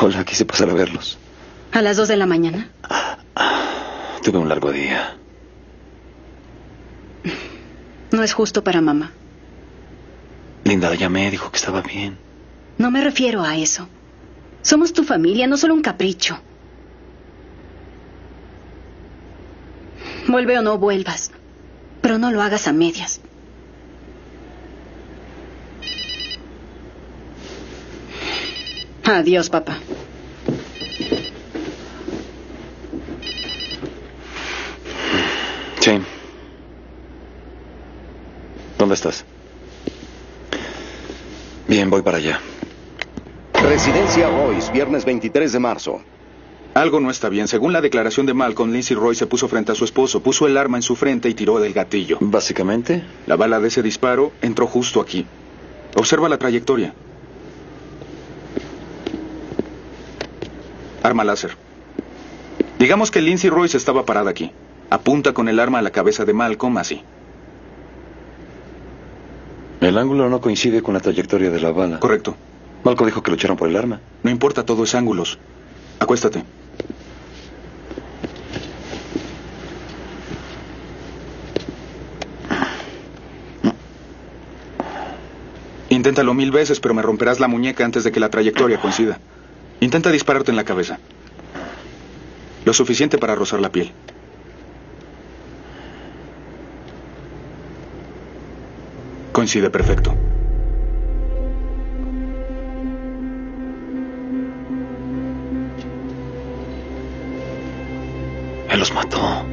Hola, 0.02 0.22
quise 0.22 0.44
pasar 0.44 0.68
a 0.68 0.74
verlos. 0.74 1.16
¿A 1.72 1.80
las 1.80 1.96
dos 1.96 2.06
de 2.06 2.18
la 2.18 2.26
mañana? 2.26 2.68
Tuve 4.22 4.36
un 4.36 4.50
largo 4.50 4.70
día. 4.70 5.16
No 8.12 8.22
es 8.22 8.34
justo 8.34 8.62
para 8.62 8.82
mamá. 8.82 9.12
Linda, 10.64 10.90
la 10.90 10.96
llamé, 10.96 11.30
dijo 11.30 11.50
que 11.50 11.56
estaba 11.56 11.80
bien. 11.80 12.18
No 12.76 12.90
me 12.90 13.02
refiero 13.02 13.44
a 13.44 13.56
eso. 13.56 13.88
Somos 14.60 14.92
tu 14.92 15.04
familia, 15.04 15.46
no 15.46 15.56
solo 15.56 15.72
un 15.72 15.80
capricho. 15.80 16.38
Vuelve 20.28 20.58
o 20.58 20.62
no 20.62 20.76
vuelvas. 20.76 21.30
Pero 22.02 22.18
no 22.18 22.30
lo 22.30 22.42
hagas 22.42 22.68
a 22.68 22.74
medias. 22.74 23.22
Adiós, 29.06 29.48
papá. 29.48 29.78
Sí. 35.78 35.92
¿Dónde 38.76 38.94
estás? 38.96 39.24
Bien, 41.68 41.88
voy 41.88 42.02
para 42.02 42.18
allá. 42.18 42.40
Residencia 43.54 44.28
Royce, 44.28 44.72
viernes 44.72 45.04
23 45.04 45.52
de 45.52 45.58
marzo. 45.60 46.00
Algo 46.74 47.00
no 47.00 47.10
está 47.10 47.28
bien. 47.28 47.46
Según 47.48 47.72
la 47.72 47.80
declaración 47.80 48.26
de 48.26 48.34
Malcolm, 48.34 48.72
Lindsay 48.72 48.96
Roy 48.96 49.14
se 49.14 49.26
puso 49.26 49.48
frente 49.48 49.72
a 49.72 49.74
su 49.76 49.84
esposo, 49.84 50.20
puso 50.20 50.46
el 50.46 50.56
arma 50.58 50.78
en 50.78 50.82
su 50.82 50.96
frente 50.96 51.28
y 51.28 51.34
tiró 51.34 51.58
del 51.60 51.72
gatillo. 51.72 52.18
¿Básicamente? 52.20 53.04
La 53.26 53.36
bala 53.36 53.60
de 53.60 53.68
ese 53.68 53.82
disparo 53.82 54.32
entró 54.42 54.66
justo 54.66 55.00
aquí. 55.00 55.24
Observa 55.94 56.28
la 56.28 56.38
trayectoria. 56.38 56.92
Arma 61.06 61.22
láser. 61.24 61.56
Digamos 62.80 63.10
que 63.12 63.22
Lindsay 63.22 63.48
Royce 63.48 63.76
estaba 63.76 64.04
parada 64.04 64.30
aquí. 64.30 64.50
Apunta 64.90 65.32
con 65.32 65.48
el 65.48 65.60
arma 65.60 65.78
a 65.78 65.82
la 65.82 65.90
cabeza 65.90 66.24
de 66.24 66.32
Malcolm 66.32 66.76
así. 66.78 67.02
El 69.80 69.98
ángulo 69.98 70.28
no 70.28 70.40
coincide 70.40 70.82
con 70.82 70.94
la 70.94 71.00
trayectoria 71.00 71.50
de 71.50 71.60
la 71.60 71.70
bala. 71.70 72.00
Correcto. 72.00 72.36
Malcolm 72.82 73.06
dijo 73.06 73.22
que 73.22 73.30
lucharon 73.30 73.56
por 73.56 73.68
el 73.68 73.76
arma. 73.76 74.00
No 74.24 74.30
importa, 74.30 74.64
todo 74.64 74.82
es 74.82 74.94
ángulos. 74.96 75.38
Acuéstate. 76.00 76.42
Inténtalo 85.88 86.34
mil 86.34 86.50
veces, 86.50 86.80
pero 86.80 86.94
me 86.94 87.02
romperás 87.02 87.38
la 87.38 87.46
muñeca 87.46 87.84
antes 87.84 88.02
de 88.02 88.10
que 88.10 88.18
la 88.18 88.28
trayectoria 88.28 88.80
coincida. 88.80 89.20
Intenta 89.80 90.10
dispararte 90.10 90.50
en 90.50 90.56
la 90.56 90.64
cabeza. 90.64 90.98
Lo 92.64 92.72
suficiente 92.72 93.18
para 93.18 93.34
rozar 93.34 93.60
la 93.60 93.70
piel. 93.70 93.92
Coincide 99.32 99.70
perfecto. 99.70 100.14
Él 108.70 108.78
los 108.80 108.92
mató. 108.92 109.44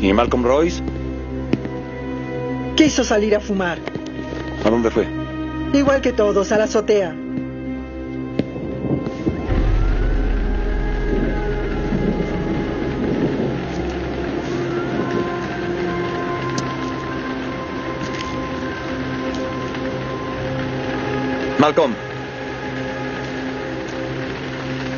¿Y 0.00 0.12
Malcolm 0.12 0.44
Royce? 0.44 0.82
Quiso 2.76 3.04
salir 3.04 3.36
a 3.36 3.40
fumar. 3.40 3.78
¿A 4.64 4.70
dónde 4.70 4.90
fue? 4.90 5.06
Igual 5.72 6.00
que 6.00 6.12
todos, 6.12 6.50
a 6.50 6.58
la 6.58 6.64
azotea. 6.64 7.14
Malcolm. 21.58 21.94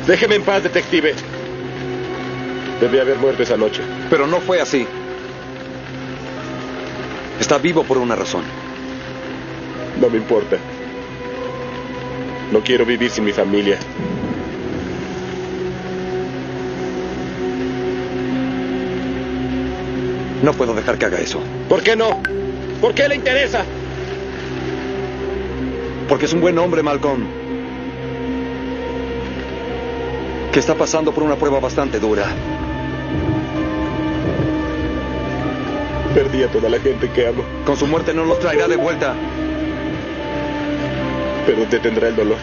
Déjeme 0.07 0.35
en 0.35 0.43
paz, 0.43 0.63
detective. 0.63 1.13
Debí 2.81 2.97
haber 2.97 3.17
muerto 3.17 3.43
esa 3.43 3.55
noche. 3.55 3.83
Pero 4.09 4.25
no 4.25 4.39
fue 4.39 4.59
así. 4.59 4.87
Está 7.39 7.57
vivo 7.57 7.83
por 7.83 7.97
una 7.97 8.15
razón. 8.15 8.43
No 10.01 10.09
me 10.09 10.17
importa. 10.17 10.57
No 12.51 12.61
quiero 12.61 12.85
vivir 12.85 13.09
sin 13.09 13.25
mi 13.25 13.31
familia. 13.31 13.77
No 20.43 20.53
puedo 20.53 20.73
dejar 20.73 20.97
que 20.97 21.05
haga 21.05 21.19
eso. 21.19 21.41
¿Por 21.67 21.83
qué 21.83 21.95
no? 21.95 22.21
¿Por 22.79 22.93
qué 22.93 23.07
le 23.07 23.15
interesa? 23.15 23.65
Porque 26.07 26.25
es 26.25 26.33
un 26.33 26.41
buen 26.41 26.57
hombre, 26.57 26.83
Malcolm. 26.83 27.25
Que 30.51 30.59
está 30.59 30.75
pasando 30.75 31.11
por 31.11 31.23
una 31.23 31.35
prueba 31.35 31.59
bastante 31.59 31.99
dura. 31.99 32.27
Perdí 36.13 36.43
a 36.43 36.47
toda 36.47 36.69
la 36.69 36.79
gente 36.79 37.09
que 37.09 37.27
amo. 37.27 37.43
Con 37.65 37.77
su 37.77 37.87
muerte 37.87 38.13
no 38.13 38.25
los 38.25 38.39
traerá 38.39 38.67
de 38.67 38.75
vuelta. 38.75 39.15
Pero 41.45 41.65
detendrá 41.65 42.07
el 42.09 42.15
dolor. 42.15 42.37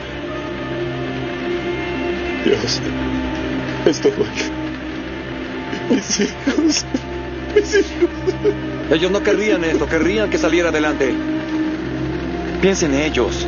Dios, 2.44 2.80
estoy 3.86 4.12
Mis 5.90 6.20
hijos. 6.20 6.84
Mis 7.54 7.74
hijos. 7.74 8.54
Ellos 8.90 9.10
no 9.10 9.22
querrían 9.22 9.64
esto, 9.64 9.86
querrían 9.86 10.28
que 10.30 10.38
saliera 10.38 10.68
adelante. 10.68 11.14
Piensen 12.60 12.94
en 12.94 13.00
ellos. 13.00 13.46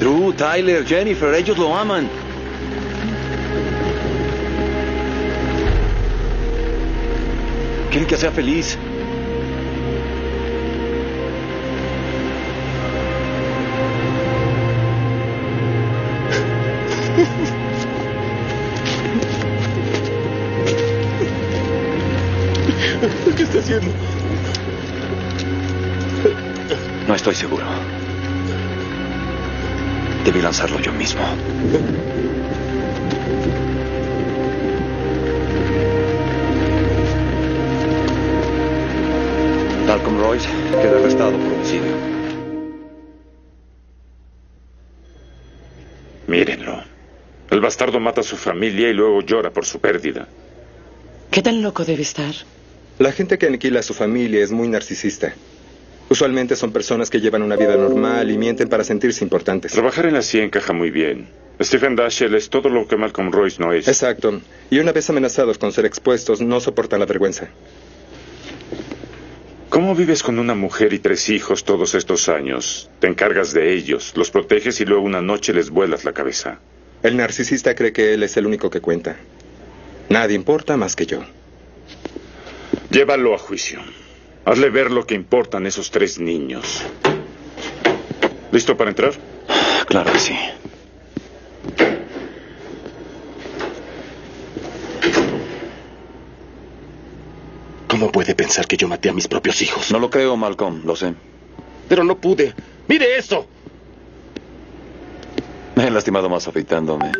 Drew, 0.00 0.32
Tyler, 0.32 0.84
Jennifer, 0.84 1.32
ellos 1.34 1.56
lo 1.56 1.74
aman. 1.76 2.08
Quieren 7.90 8.08
que 8.08 8.16
sea 8.16 8.32
feliz. 8.32 8.76
Estoy 27.24 27.36
seguro. 27.36 27.64
Debí 30.26 30.42
lanzarlo 30.42 30.78
yo 30.78 30.92
mismo. 30.92 31.22
Malcolm 39.86 40.18
Royce 40.20 40.50
queda 40.82 40.98
arrestado 40.98 41.38
por 41.38 41.52
homicidio. 41.54 41.92
Mírenlo. 46.26 46.82
El 47.50 47.60
bastardo 47.62 48.00
mata 48.00 48.20
a 48.20 48.24
su 48.24 48.36
familia 48.36 48.90
y 48.90 48.92
luego 48.92 49.22
llora 49.22 49.50
por 49.50 49.64
su 49.64 49.80
pérdida. 49.80 50.28
¿Qué 51.30 51.40
tan 51.40 51.62
loco 51.62 51.86
debe 51.86 52.02
estar? 52.02 52.34
La 52.98 53.12
gente 53.12 53.38
que 53.38 53.46
aniquila 53.46 53.80
a 53.80 53.82
su 53.82 53.94
familia 53.94 54.44
es 54.44 54.52
muy 54.52 54.68
narcisista. 54.68 55.32
Usualmente 56.08 56.54
son 56.54 56.72
personas 56.72 57.10
que 57.10 57.20
llevan 57.20 57.42
una 57.42 57.56
vida 57.56 57.76
normal 57.76 58.30
y 58.30 58.38
mienten 58.38 58.68
para 58.68 58.84
sentirse 58.84 59.24
importantes. 59.24 59.72
Trabajar 59.72 60.06
en 60.06 60.14
la 60.14 60.22
CIA 60.22 60.44
encaja 60.44 60.72
muy 60.72 60.90
bien. 60.90 61.28
Stephen 61.62 61.96
Dashiell 61.96 62.34
es 62.34 62.50
todo 62.50 62.68
lo 62.68 62.86
que 62.86 62.96
Malcolm 62.96 63.30
Royce 63.30 63.62
no 63.62 63.72
es. 63.72 63.88
Exacto. 63.88 64.40
Y 64.70 64.78
una 64.78 64.92
vez 64.92 65.08
amenazados 65.08 65.56
con 65.58 65.72
ser 65.72 65.86
expuestos, 65.86 66.40
no 66.40 66.60
soportan 66.60 67.00
la 67.00 67.06
vergüenza. 67.06 67.48
¿Cómo 69.70 69.94
vives 69.94 70.22
con 70.22 70.38
una 70.38 70.54
mujer 70.54 70.92
y 70.92 70.98
tres 70.98 71.28
hijos 71.30 71.64
todos 71.64 71.94
estos 71.94 72.28
años? 72.28 72.90
Te 73.00 73.08
encargas 73.08 73.52
de 73.52 73.72
ellos, 73.72 74.12
los 74.14 74.30
proteges 74.30 74.80
y 74.80 74.84
luego 74.84 75.02
una 75.02 75.20
noche 75.20 75.52
les 75.52 75.70
vuelas 75.70 76.04
la 76.04 76.12
cabeza. 76.12 76.60
El 77.02 77.16
narcisista 77.16 77.74
cree 77.74 77.92
que 77.92 78.14
él 78.14 78.22
es 78.22 78.36
el 78.36 78.46
único 78.46 78.70
que 78.70 78.80
cuenta. 78.80 79.16
Nadie 80.08 80.36
importa 80.36 80.76
más 80.76 80.94
que 80.94 81.06
yo. 81.06 81.24
Llévalo 82.90 83.34
a 83.34 83.38
juicio. 83.38 83.80
Hazle 84.44 84.70
ver 84.70 84.90
lo 84.90 85.06
que 85.06 85.14
importan 85.14 85.66
esos 85.66 85.90
tres 85.90 86.18
niños. 86.18 86.82
¿Listo 88.52 88.76
para 88.76 88.90
entrar? 88.90 89.12
Claro 89.86 90.12
que 90.12 90.18
sí. 90.18 90.34
¿Cómo 97.88 98.10
puede 98.12 98.34
pensar 98.34 98.66
que 98.66 98.76
yo 98.76 98.88
maté 98.88 99.08
a 99.08 99.12
mis 99.12 99.28
propios 99.28 99.62
hijos? 99.62 99.90
No 99.90 99.98
lo 99.98 100.10
creo, 100.10 100.36
Malcolm, 100.36 100.82
lo 100.84 100.94
sé. 100.96 101.14
Pero 101.88 102.04
no 102.04 102.18
pude. 102.18 102.54
¡Mire 102.88 103.16
eso! 103.16 103.46
Me 105.74 105.86
he 105.86 105.90
lastimado 105.90 106.28
más 106.28 106.46
afeitándome. 106.46 107.12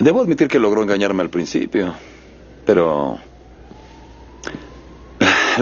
Debo 0.00 0.20
admitir 0.20 0.48
que 0.48 0.58
logró 0.58 0.82
engañarme 0.82 1.22
al 1.22 1.30
principio, 1.30 1.94
pero... 2.66 3.18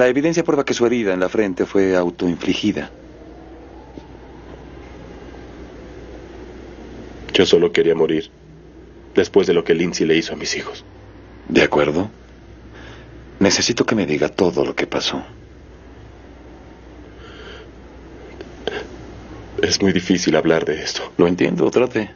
La 0.01 0.09
evidencia 0.09 0.43
prueba 0.43 0.65
que 0.65 0.73
su 0.73 0.87
herida 0.87 1.13
en 1.13 1.21
la 1.21 1.29
frente 1.29 1.67
fue 1.67 1.95
autoinfligida. 1.95 2.91
Yo 7.35 7.45
solo 7.45 7.71
quería 7.71 7.95
morir 7.95 8.31
después 9.15 9.47
de 9.47 9.53
lo 9.53 9.63
que 9.63 9.75
Lindsay 9.75 10.07
le 10.07 10.17
hizo 10.17 10.33
a 10.33 10.37
mis 10.37 10.57
hijos. 10.57 10.87
¿De 11.51 11.61
acuerdo? 11.61 12.09
Necesito 13.41 13.85
que 13.85 13.95
me 13.95 14.07
diga 14.07 14.31
todo 14.31 14.65
lo 14.65 14.75
que 14.75 14.87
pasó. 14.87 15.23
Es 19.61 19.83
muy 19.83 19.93
difícil 19.93 20.35
hablar 20.35 20.65
de 20.65 20.83
esto. 20.83 21.13
Lo 21.19 21.29
entiendo, 21.29 21.71
trate. 21.71 22.11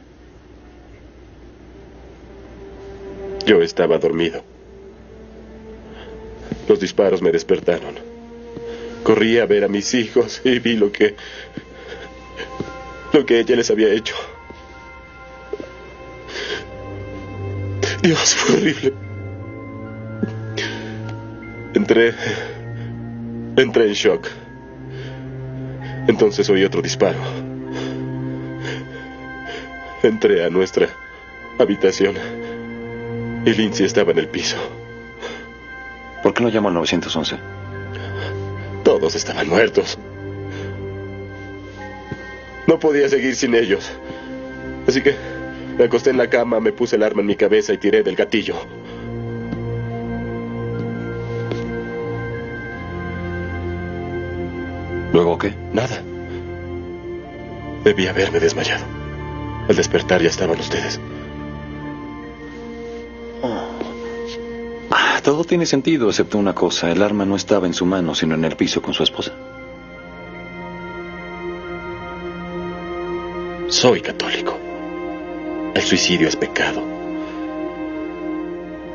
Yo 3.45 3.61
estaba 3.61 3.99
dormido. 3.99 4.54
Los 6.67 6.79
disparos 6.79 7.21
me 7.21 7.31
despertaron. 7.31 7.95
Corrí 9.03 9.37
a 9.37 9.45
ver 9.45 9.63
a 9.63 9.67
mis 9.67 9.93
hijos 9.93 10.41
y 10.43 10.59
vi 10.59 10.75
lo 10.75 10.91
que... 10.91 11.15
lo 13.13 13.25
que 13.25 13.39
ella 13.39 13.55
les 13.55 13.69
había 13.69 13.89
hecho. 13.89 14.15
Dios, 18.01 18.35
fue 18.35 18.55
horrible. 18.55 18.93
Entré... 21.73 22.13
Entré 23.57 23.87
en 23.87 23.93
shock. 23.93 24.27
Entonces 26.07 26.49
oí 26.49 26.63
otro 26.63 26.81
disparo. 26.81 27.19
Entré 30.03 30.43
a 30.43 30.49
nuestra 30.49 30.89
habitación 31.57 32.15
y 33.45 33.51
Lindsay 33.51 33.85
estaba 33.85 34.11
en 34.11 34.19
el 34.19 34.27
piso. 34.27 34.57
¿Por 36.25 36.33
qué 36.33 36.41
no 36.41 36.49
llamó 36.49 36.69
al 36.69 36.73
911? 36.73 37.37
Todos 38.83 39.13
estaban 39.13 39.47
muertos. 39.47 39.99
No 42.65 42.79
podía 42.79 43.07
seguir 43.07 43.35
sin 43.35 43.53
ellos. 43.53 43.91
Así 44.87 45.03
que 45.03 45.15
me 45.77 45.83
acosté 45.83 46.09
en 46.09 46.17
la 46.17 46.27
cama, 46.27 46.59
me 46.59 46.71
puse 46.71 46.95
el 46.95 47.03
arma 47.03 47.21
en 47.21 47.27
mi 47.27 47.35
cabeza 47.35 47.73
y 47.73 47.77
tiré 47.77 48.01
del 48.01 48.15
gatillo. 48.15 48.55
¿Luego 55.13 55.37
qué? 55.37 55.53
Nada. 55.73 56.01
Debí 57.83 58.07
haberme 58.07 58.39
desmayado. 58.39 58.83
Al 59.69 59.75
despertar 59.75 60.23
ya 60.23 60.29
estaban 60.29 60.59
ustedes. 60.59 60.99
Todo 65.25 65.43
tiene 65.43 65.65
sentido, 65.65 66.07
excepto 66.07 66.37
una 66.37 66.53
cosa. 66.53 66.91
El 66.91 67.01
arma 67.01 67.25
no 67.25 67.35
estaba 67.35 67.65
en 67.65 67.73
su 67.73 67.83
mano, 67.83 68.13
sino 68.13 68.35
en 68.35 68.45
el 68.45 68.55
piso 68.55 68.79
con 68.83 68.93
su 68.93 69.01
esposa. 69.01 69.31
Soy 73.67 74.01
católico. 74.01 74.55
El 75.73 75.81
suicidio 75.81 76.27
es 76.27 76.35
pecado. 76.35 76.83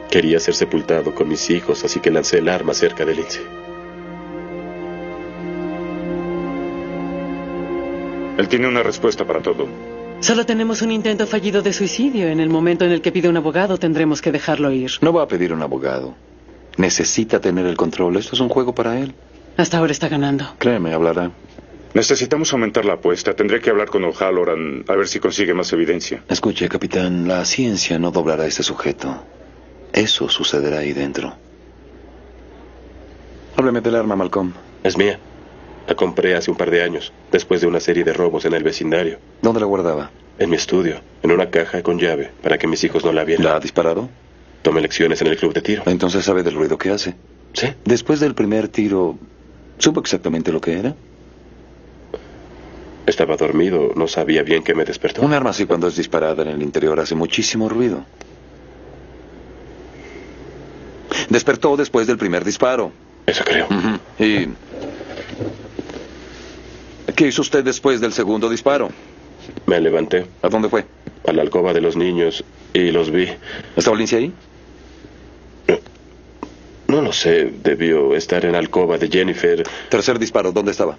Quería 0.09 0.39
ser 0.39 0.55
sepultado 0.55 1.13
con 1.17 1.29
mis 1.29 1.51
hijos, 1.51 1.85
así 1.85 1.99
que 1.99 2.13
lancé 2.13 2.39
el 2.39 2.49
arma 2.49 2.75
cerca 2.75 3.05
de 3.05 3.15
Lindsay. 3.17 3.47
Él 8.39 8.47
tiene 8.47 8.69
una 8.69 8.85
respuesta 8.85 9.25
para 9.25 9.43
todo. 9.43 9.67
Solo 10.21 10.45
tenemos 10.45 10.83
un 10.83 10.93
intento 10.93 11.27
fallido 11.27 11.63
de 11.63 11.73
suicidio. 11.73 12.29
En 12.29 12.41
el 12.41 12.51
momento 12.51 12.85
en 12.85 12.93
el 12.93 13.01
que 13.01 13.11
pide 13.11 13.29
un 13.29 13.37
abogado 13.37 13.79
tendremos 13.79 14.21
que 14.21 14.31
dejarlo 14.31 14.71
ir. 14.71 14.93
No 15.01 15.13
va 15.13 15.23
a 15.23 15.29
pedir 15.29 15.53
un 15.53 15.63
abogado. 15.63 16.15
Necesita 16.77 17.41
tener 17.41 17.67
el 17.67 17.77
control. 17.77 18.17
Esto 18.17 18.35
es 18.35 18.41
un 18.41 18.49
juego 18.49 18.75
para 18.75 18.99
él. 18.99 19.15
Hasta 19.57 19.79
ahora 19.79 19.93
está 19.93 20.09
ganando. 20.09 20.45
Créeme, 20.59 20.93
hablará. 20.93 21.31
Necesitamos 21.95 22.53
aumentar 22.53 22.85
la 22.85 22.95
apuesta. 22.95 23.35
Tendré 23.35 23.61
que 23.61 23.71
hablar 23.71 23.89
con 23.89 24.05
O'Halloran 24.05 24.85
a 24.89 24.95
ver 24.95 25.09
si 25.09 25.21
consigue 25.21 25.55
más 25.55 25.73
evidencia. 25.73 26.23
Escuche, 26.29 26.69
capitán, 26.69 27.27
la 27.27 27.45
ciencia 27.45 27.99
no 27.99 28.11
doblará 28.11 28.45
a 28.45 28.47
este 28.47 28.63
sujeto. 28.63 29.25
Eso 29.93 30.29
sucederá 30.29 30.81
ahí 30.81 30.93
dentro. 30.93 31.35
Hábleme 33.57 33.81
del 33.81 33.97
arma, 33.97 34.17
Malcolm. 34.17 34.53
Es 34.85 34.97
mía. 34.97 35.19
La 35.87 35.95
compré 35.95 36.37
hace 36.37 36.51
un 36.51 36.57
par 36.57 36.71
de 36.71 36.83
años, 36.83 37.13
después 37.33 37.61
de 37.61 37.67
una 37.67 37.81
serie 37.81 38.05
de 38.05 38.13
robos 38.13 38.45
en 38.45 38.55
el 38.55 38.63
vecindario. 38.63 39.19
¿Dónde 39.43 39.61
la 39.61 39.67
guardaba? 39.67 40.11
En 40.39 40.49
mi 40.51 40.57
estudio, 40.57 41.01
en 41.23 41.33
una 41.33 41.51
caja 41.51 41.83
con 41.83 41.99
llave, 41.99 42.31
para 42.43 42.59
que 42.59 42.67
mis 42.67 42.83
hijos 42.85 43.05
no 43.05 43.13
la 43.13 43.25
vieran. 43.25 43.45
¿La 43.45 43.57
ha 43.57 43.61
disparado? 43.61 44.09
Tomé 44.63 44.81
lecciones 44.81 45.21
en 45.21 45.29
el 45.29 45.37
club 45.37 45.53
de 45.53 45.63
tiro. 45.63 45.83
Entonces 45.87 46.25
sabe 46.25 46.43
del 46.43 46.55
ruido 46.55 46.79
que 46.79 46.91
hace. 46.91 47.15
Sí. 47.53 47.69
Después 47.85 48.21
del 48.21 48.35
primer 48.35 48.69
tiro, 48.69 49.19
¿supo 49.79 50.01
exactamente 50.01 50.53
lo 50.53 50.61
que 50.61 50.79
era? 50.79 50.95
Estaba 53.07 53.37
dormido, 53.37 53.93
no 53.97 54.07
sabía 54.07 54.43
bien 54.43 54.63
que 54.63 54.75
me 54.75 54.85
despertó. 54.85 55.23
Un 55.23 55.33
arma 55.33 55.51
así 55.51 55.67
cuando 55.67 55.89
es 55.89 55.97
disparada 55.97 56.43
en 56.43 56.49
el 56.49 56.63
interior 56.63 57.01
hace 57.01 57.15
muchísimo 57.15 57.69
ruido. 57.69 58.05
Despertó 61.29 61.77
después 61.77 62.07
del 62.07 62.19
primer 62.19 62.45
disparo. 62.45 62.93
Eso 63.27 63.45
creo. 63.45 63.67
¿Y 64.19 64.49
qué 67.21 67.27
hizo 67.27 67.43
usted 67.43 67.63
después 67.63 68.01
del 68.01 68.15
segundo 68.15 68.49
disparo? 68.49 68.89
Me 69.67 69.79
levanté. 69.79 70.25
¿A 70.41 70.49
dónde 70.49 70.71
fue? 70.71 70.87
A 71.29 71.33
la 71.33 71.43
alcoba 71.43 71.75
de 71.75 71.83
los 71.83 71.95
niños 71.95 72.43
y 72.73 72.91
los 72.93 73.11
vi. 73.11 73.29
¿Estaba 73.77 73.95
Lindsay 73.95 74.19
ahí? 74.19 74.33
No 76.89 77.03
lo 77.03 77.13
sé, 77.13 77.53
debió 77.63 78.17
estar 78.17 78.47
en 78.47 78.53
la 78.53 78.59
alcoba 78.59 78.97
de 78.97 79.09
Jennifer. 79.11 79.63
Tercer 79.91 80.19
disparo, 80.19 80.51
¿dónde 80.51 80.71
estaba? 80.71 80.97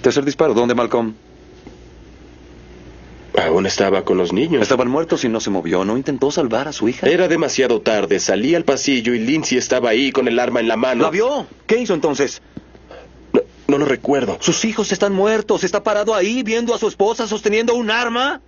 Tercer 0.00 0.24
disparo, 0.24 0.54
¿dónde 0.54 0.76
Malcolm? 0.76 1.14
Aún 3.40 3.66
estaba 3.66 4.04
con 4.04 4.18
los 4.18 4.32
niños. 4.32 4.62
Estaban 4.62 4.88
muertos 4.88 5.24
y 5.24 5.28
no 5.28 5.40
se 5.40 5.50
movió. 5.50 5.84
¿No 5.84 5.96
intentó 5.96 6.30
salvar 6.30 6.68
a 6.68 6.72
su 6.72 6.88
hija? 6.88 7.08
Era 7.08 7.28
demasiado 7.28 7.80
tarde. 7.80 8.20
Salí 8.20 8.54
al 8.54 8.64
pasillo 8.64 9.14
y 9.14 9.18
Lindsay 9.20 9.56
estaba 9.58 9.90
ahí 9.90 10.12
con 10.12 10.28
el 10.28 10.38
arma 10.38 10.60
en 10.60 10.68
la 10.68 10.76
mano. 10.76 11.04
¿La 11.04 11.10
vio? 11.10 11.46
¿Qué 11.66 11.78
hizo 11.78 11.94
entonces? 11.94 12.42
No, 13.32 13.40
no 13.68 13.78
lo 13.78 13.86
recuerdo. 13.86 14.36
Sus 14.40 14.64
hijos 14.64 14.92
están 14.92 15.14
muertos. 15.14 15.64
Está 15.64 15.82
parado 15.82 16.14
ahí 16.14 16.42
viendo 16.42 16.74
a 16.74 16.78
su 16.78 16.88
esposa 16.88 17.26
sosteniendo 17.26 17.74
un 17.74 17.90
arma. 17.90 18.42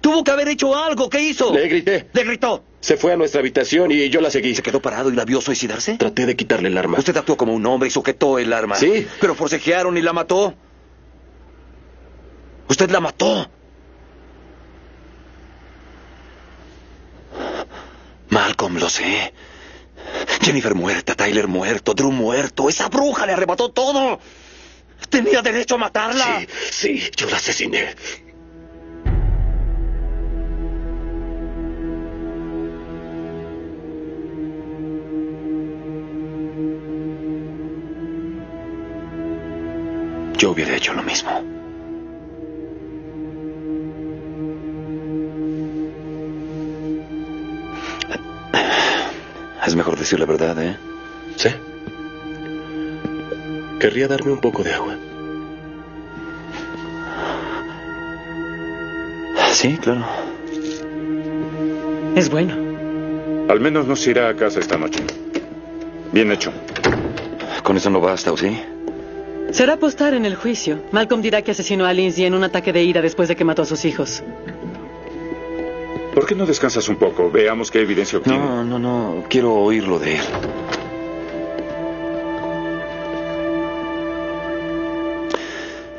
Tuvo 0.00 0.22
que 0.22 0.30
haber 0.30 0.48
hecho 0.48 0.76
algo. 0.76 1.10
¿Qué 1.10 1.20
hizo? 1.20 1.52
Le 1.52 1.66
grité. 1.66 2.06
Le 2.12 2.24
gritó. 2.24 2.62
Se 2.80 2.96
fue 2.96 3.12
a 3.12 3.16
nuestra 3.16 3.40
habitación 3.40 3.90
y 3.90 4.08
yo 4.08 4.20
la 4.20 4.30
seguí. 4.30 4.54
¿Se 4.54 4.62
quedó 4.62 4.80
parado 4.80 5.10
y 5.10 5.16
la 5.16 5.24
vio 5.24 5.40
suicidarse? 5.40 5.96
Traté 5.96 6.26
de 6.26 6.36
quitarle 6.36 6.68
el 6.68 6.78
arma. 6.78 6.98
Usted 6.98 7.16
actuó 7.16 7.36
como 7.36 7.52
un 7.52 7.66
hombre 7.66 7.88
y 7.88 7.90
sujetó 7.90 8.38
el 8.38 8.52
arma. 8.52 8.76
Sí. 8.76 9.04
Pero 9.20 9.34
forcejearon 9.34 9.98
y 9.98 10.02
la 10.02 10.12
mató. 10.12 10.54
Usted 12.68 12.88
la 12.90 13.00
mató. 13.00 13.50
Malcolm, 18.36 18.76
lo 18.76 18.90
sé. 18.90 19.32
Jennifer 20.42 20.74
muerta, 20.74 21.14
Tyler 21.14 21.48
muerto, 21.48 21.94
Drew 21.94 22.12
muerto. 22.12 22.68
Esa 22.68 22.90
bruja 22.90 23.24
le 23.24 23.32
arrebató 23.32 23.70
todo. 23.70 24.20
Tenía 25.08 25.40
derecho 25.40 25.76
a 25.76 25.78
matarla. 25.78 26.40
Sí, 26.70 26.98
sí, 26.98 27.10
yo 27.16 27.30
la 27.30 27.36
asesiné. 27.36 27.94
Yo 40.36 40.50
hubiera 40.50 40.76
hecho 40.76 40.92
lo 40.92 41.02
mismo. 41.02 41.55
Es 49.66 49.74
mejor 49.74 49.98
decir 49.98 50.20
la 50.20 50.26
verdad, 50.26 50.56
¿eh? 50.62 50.76
Sí. 51.34 51.48
Querría 53.80 54.06
darme 54.06 54.30
un 54.30 54.40
poco 54.40 54.62
de 54.62 54.72
agua. 54.72 54.96
Sí, 59.52 59.76
claro. 59.78 60.06
Es 62.14 62.30
bueno. 62.30 62.54
Al 63.48 63.60
menos 63.60 63.86
nos 63.86 64.06
irá 64.06 64.28
a 64.28 64.36
casa 64.36 64.60
esta 64.60 64.76
noche. 64.78 65.02
Bien 66.12 66.30
hecho. 66.30 66.52
Con 67.64 67.76
eso 67.76 67.90
no 67.90 68.00
basta, 68.00 68.32
¿o 68.32 68.36
sí? 68.36 68.56
Será 69.50 69.74
apostar 69.74 70.14
en 70.14 70.26
el 70.26 70.36
juicio. 70.36 70.80
Malcolm 70.92 71.22
dirá 71.22 71.42
que 71.42 71.50
asesinó 71.50 71.86
a 71.86 71.92
Lindsay 71.92 72.24
en 72.24 72.34
un 72.34 72.44
ataque 72.44 72.72
de 72.72 72.84
ira 72.84 73.02
después 73.02 73.28
de 73.28 73.34
que 73.34 73.44
mató 73.44 73.62
a 73.62 73.66
sus 73.66 73.84
hijos. 73.84 74.22
¿Por 76.16 76.24
qué 76.24 76.34
no 76.34 76.46
descansas 76.46 76.88
un 76.88 76.96
poco? 76.96 77.30
Veamos 77.30 77.70
qué 77.70 77.82
evidencia 77.82 78.18
obtiene. 78.18 78.38
No, 78.38 78.64
no, 78.64 78.78
no. 78.78 79.24
Quiero 79.28 79.52
oírlo 79.52 79.98
de 79.98 80.14
él. 80.16 80.22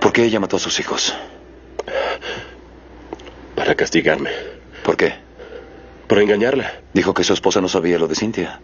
¿Por 0.01 0.11
qué 0.11 0.23
ella 0.23 0.39
mató 0.39 0.55
a 0.55 0.59
sus 0.59 0.79
hijos? 0.79 1.15
Para 3.55 3.75
castigarme. 3.75 4.31
¿Por 4.83 4.97
qué? 4.97 5.13
Por 6.07 6.17
engañarla. 6.17 6.81
Dijo 6.95 7.13
que 7.13 7.23
su 7.23 7.33
esposa 7.33 7.61
no 7.61 7.67
sabía 7.67 7.99
lo 7.99 8.07
de 8.07 8.15
Cintia. 8.15 8.59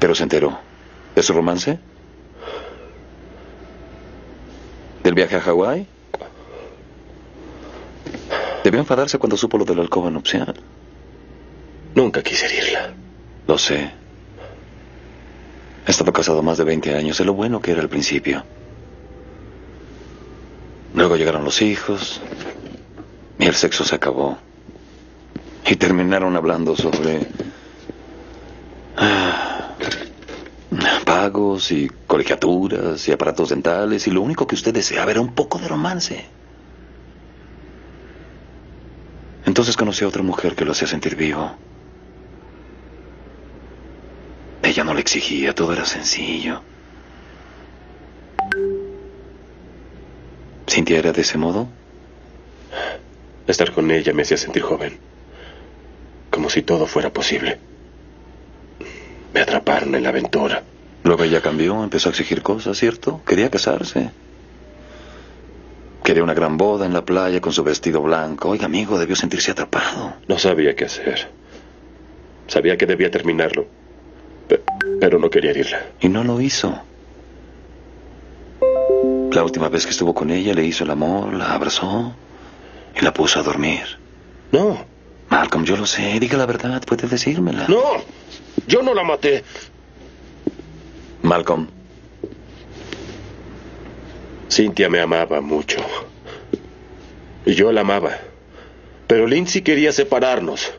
Pero 0.00 0.16
se 0.16 0.24
enteró. 0.24 0.58
¿De 1.14 1.22
su 1.22 1.32
romance? 1.32 1.78
viaje 5.14 5.36
a 5.36 5.40
Hawái? 5.40 5.95
Debió 8.64 8.80
enfadarse 8.80 9.18
cuando 9.18 9.36
supo 9.36 9.58
lo 9.58 9.64
de 9.64 9.74
la 9.74 9.82
alcoba 9.82 10.10
nupcial. 10.10 10.54
Nunca 11.94 12.22
quise 12.22 12.46
herirla. 12.46 12.92
Lo 13.46 13.56
sé. 13.58 13.90
He 15.86 15.90
estado 15.90 16.12
casado 16.12 16.42
más 16.42 16.58
de 16.58 16.64
20 16.64 16.94
años. 16.94 17.16
Sé 17.16 17.24
lo 17.24 17.32
bueno 17.34 17.60
que 17.60 17.70
era 17.70 17.80
al 17.80 17.88
principio. 17.88 18.42
Luego 20.94 21.16
llegaron 21.16 21.44
los 21.44 21.62
hijos. 21.62 22.20
Y 23.38 23.46
el 23.46 23.54
sexo 23.54 23.84
se 23.84 23.94
acabó. 23.94 24.36
Y 25.66 25.76
terminaron 25.76 26.36
hablando 26.36 26.74
sobre... 26.76 27.26
ah, 28.96 29.76
pagos 31.04 31.70
y 31.70 31.88
colegiaturas 32.06 33.06
y 33.08 33.12
aparatos 33.12 33.50
dentales. 33.50 34.06
Y 34.06 34.10
lo 34.10 34.22
único 34.22 34.46
que 34.46 34.56
usted 34.56 34.74
deseaba 34.74 35.12
era 35.12 35.20
un 35.20 35.34
poco 35.34 35.58
de 35.58 35.68
romance. 35.68 36.26
Entonces 39.46 39.76
conocí 39.76 40.04
a 40.04 40.08
otra 40.08 40.22
mujer 40.22 40.54
que 40.54 40.64
lo 40.64 40.72
hacía 40.72 40.88
sentir 40.88 41.14
vivo. 41.16 41.56
Ella 44.62 44.82
no 44.82 44.92
le 44.92 45.00
exigía, 45.00 45.54
todo 45.54 45.72
era 45.72 45.84
sencillo. 45.84 46.60
¿Cintia 50.68 50.98
era 50.98 51.12
de 51.12 51.22
ese 51.22 51.38
modo? 51.38 51.68
Estar 53.46 53.72
con 53.72 53.88
ella 53.92 54.12
me 54.12 54.22
hacía 54.22 54.36
sentir 54.36 54.62
joven. 54.62 54.98
Como 56.30 56.50
si 56.50 56.62
todo 56.62 56.88
fuera 56.88 57.12
posible. 57.12 57.60
Me 59.32 59.40
atraparon 59.40 59.94
en 59.94 60.02
la 60.02 60.08
aventura. 60.08 60.64
Luego 61.04 61.22
ella 61.22 61.40
cambió, 61.40 61.84
empezó 61.84 62.08
a 62.08 62.10
exigir 62.10 62.42
cosas, 62.42 62.76
¿cierto? 62.76 63.22
Quería 63.24 63.48
casarse. 63.48 64.10
Quería 66.06 66.22
una 66.22 66.34
gran 66.34 66.56
boda 66.56 66.86
en 66.86 66.92
la 66.92 67.04
playa 67.04 67.40
con 67.40 67.52
su 67.52 67.64
vestido 67.64 68.00
blanco. 68.00 68.50
Oiga, 68.50 68.66
amigo, 68.66 68.96
debió 68.96 69.16
sentirse 69.16 69.50
atrapado. 69.50 70.12
No 70.28 70.38
sabía 70.38 70.76
qué 70.76 70.84
hacer. 70.84 71.28
Sabía 72.46 72.76
que 72.76 72.86
debía 72.86 73.10
terminarlo. 73.10 73.66
Pe- 74.48 74.62
pero 75.00 75.18
no 75.18 75.28
quería 75.30 75.50
herirla. 75.50 75.84
Y 75.98 76.08
no 76.08 76.22
lo 76.22 76.40
hizo. 76.40 76.78
La 79.32 79.42
última 79.42 79.68
vez 79.68 79.84
que 79.84 79.90
estuvo 79.90 80.14
con 80.14 80.30
ella 80.30 80.54
le 80.54 80.62
hizo 80.64 80.84
el 80.84 80.92
amor, 80.92 81.34
la 81.34 81.52
abrazó 81.52 82.14
y 82.94 83.04
la 83.04 83.12
puso 83.12 83.40
a 83.40 83.42
dormir. 83.42 83.82
No. 84.52 84.78
Malcolm, 85.28 85.64
yo 85.64 85.76
lo 85.76 85.86
sé. 85.86 86.20
Diga 86.20 86.38
la 86.38 86.46
verdad, 86.46 86.84
puede 86.84 87.08
decírmela. 87.08 87.66
No. 87.66 87.82
Yo 88.68 88.80
no 88.80 88.94
la 88.94 89.02
maté. 89.02 89.42
Malcolm, 91.22 91.66
Cintia 94.50 94.88
me 94.88 95.00
amaba 95.00 95.40
mucho. 95.40 95.78
Y 97.44 97.54
yo 97.54 97.72
la 97.72 97.82
amaba. 97.82 98.18
Pero 99.06 99.26
Lindsay 99.26 99.62
quería 99.62 99.92
separarnos. 99.92 100.72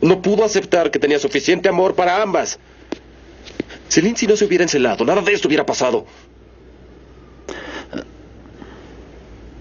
No 0.00 0.22
pudo 0.22 0.44
aceptar 0.44 0.90
que 0.90 0.98
tenía 0.98 1.18
suficiente 1.18 1.68
amor 1.68 1.94
para 1.94 2.22
ambas. 2.22 2.58
Si 3.88 4.02
Lindsay 4.02 4.28
no 4.28 4.36
se 4.36 4.44
hubiera 4.44 4.64
encelado, 4.64 5.04
nada 5.04 5.22
de 5.22 5.32
esto 5.32 5.48
hubiera 5.48 5.64
pasado. 5.64 6.06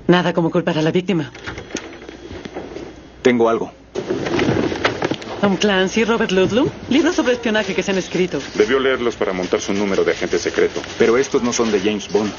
Nada 0.08 0.34
como 0.34 0.51
culpar 0.51 0.78
a 0.78 0.82
la 0.82 0.91
víctima. 0.91 1.32
Tengo 3.22 3.49
algo. 3.49 3.72
Tom 5.41 5.58
Clancy, 5.58 6.03
Robert 6.03 6.32
Ludlum, 6.32 6.70
libros 6.89 7.16
sobre 7.16 7.34
espionaje 7.34 7.76
que 7.76 7.84
se 7.84 7.91
han 7.91 7.97
escrito. 7.97 8.39
Debió 8.55 8.80
leerlos 8.80 9.16
para 9.16 9.34
montar 9.34 9.62
su 9.62 9.74
número 9.74 10.03
de 10.03 10.14
agente 10.14 10.39
secreto. 10.39 10.82
Pero 10.97 11.18
estos 11.18 11.43
no 11.43 11.53
son 11.53 11.72
de 11.72 11.80
James 11.80 12.12
Bond. 12.12 12.32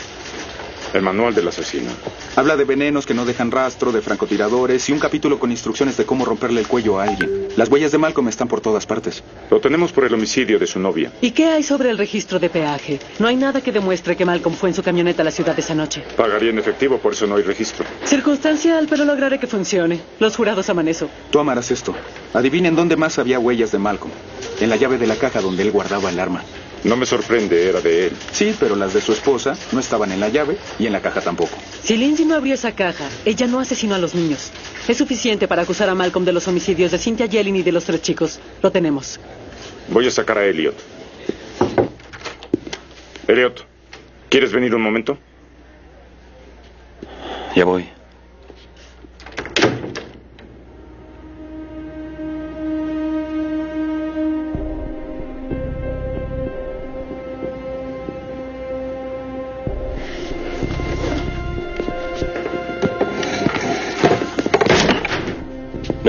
El 0.94 1.02
manual 1.02 1.34
del 1.34 1.46
asesino. 1.48 1.90
Habla 2.34 2.56
de 2.56 2.64
venenos 2.64 3.04
que 3.04 3.12
no 3.12 3.26
dejan 3.26 3.50
rastro, 3.50 3.92
de 3.92 4.00
francotiradores 4.00 4.88
y 4.88 4.92
un 4.92 4.98
capítulo 4.98 5.38
con 5.38 5.50
instrucciones 5.50 5.96
de 5.96 6.06
cómo 6.06 6.24
romperle 6.24 6.60
el 6.60 6.66
cuello 6.66 6.98
a 6.98 7.04
alguien. 7.04 7.48
Las 7.56 7.68
huellas 7.68 7.92
de 7.92 7.98
Malcolm 7.98 8.28
están 8.28 8.48
por 8.48 8.60
todas 8.60 8.86
partes. 8.86 9.22
Lo 9.50 9.60
tenemos 9.60 9.92
por 9.92 10.04
el 10.04 10.14
homicidio 10.14 10.58
de 10.58 10.66
su 10.66 10.78
novia. 10.78 11.12
¿Y 11.20 11.32
qué 11.32 11.46
hay 11.46 11.62
sobre 11.62 11.90
el 11.90 11.98
registro 11.98 12.38
de 12.38 12.48
peaje? 12.48 13.00
No 13.18 13.26
hay 13.28 13.36
nada 13.36 13.60
que 13.60 13.70
demuestre 13.70 14.16
que 14.16 14.24
Malcolm 14.24 14.54
fue 14.54 14.70
en 14.70 14.74
su 14.74 14.82
camioneta 14.82 15.22
a 15.22 15.24
la 15.24 15.30
ciudad 15.30 15.58
esa 15.58 15.74
noche. 15.74 16.02
Pagaría 16.16 16.50
en 16.50 16.58
efectivo, 16.58 16.98
por 16.98 17.12
eso 17.12 17.26
no 17.26 17.36
hay 17.36 17.42
registro. 17.42 17.84
Circunstancial, 18.04 18.86
pero 18.88 19.04
lograré 19.04 19.38
que 19.38 19.46
funcione. 19.46 20.00
Los 20.20 20.36
jurados 20.36 20.70
aman 20.70 20.88
eso. 20.88 21.10
Tú 21.30 21.38
amarás 21.38 21.70
esto. 21.70 21.94
Adivinen 22.32 22.74
dónde 22.74 22.96
más 22.96 23.18
había 23.18 23.38
huellas 23.38 23.72
de 23.72 23.78
Malcolm. 23.78 24.12
En 24.60 24.70
la 24.70 24.76
llave 24.76 24.96
de 24.96 25.06
la 25.06 25.16
caja 25.16 25.40
donde 25.40 25.62
él 25.62 25.70
guardaba 25.70 26.08
el 26.10 26.18
arma. 26.18 26.42
No 26.84 26.96
me 26.96 27.06
sorprende, 27.06 27.68
era 27.68 27.80
de 27.80 28.06
él. 28.06 28.12
Sí, 28.32 28.54
pero 28.58 28.76
las 28.76 28.94
de 28.94 29.00
su 29.00 29.12
esposa 29.12 29.56
no 29.72 29.80
estaban 29.80 30.12
en 30.12 30.20
la 30.20 30.28
llave 30.28 30.56
y 30.78 30.86
en 30.86 30.92
la 30.92 31.00
caja 31.00 31.20
tampoco. 31.20 31.56
Si 31.82 31.96
Lindsay 31.96 32.24
no 32.24 32.36
abrió 32.36 32.54
esa 32.54 32.72
caja, 32.72 33.08
ella 33.24 33.46
no 33.46 33.60
asesinó 33.60 33.94
a 33.94 33.98
los 33.98 34.14
niños. 34.14 34.50
Es 34.86 34.96
suficiente 34.96 35.48
para 35.48 35.62
acusar 35.62 35.88
a 35.88 35.94
Malcolm 35.94 36.24
de 36.24 36.32
los 36.32 36.46
homicidios 36.48 36.92
de 36.92 36.98
Cynthia 36.98 37.26
Yellen 37.26 37.56
y 37.56 37.62
de 37.62 37.72
los 37.72 37.84
tres 37.84 38.02
chicos. 38.02 38.38
Lo 38.62 38.70
tenemos. 38.70 39.18
Voy 39.88 40.06
a 40.06 40.10
sacar 40.10 40.38
a 40.38 40.46
Elliot. 40.46 40.76
Elliot, 43.26 43.66
¿quieres 44.30 44.52
venir 44.52 44.74
un 44.74 44.82
momento? 44.82 45.18
ya 47.54 47.64
voy. 47.64 47.88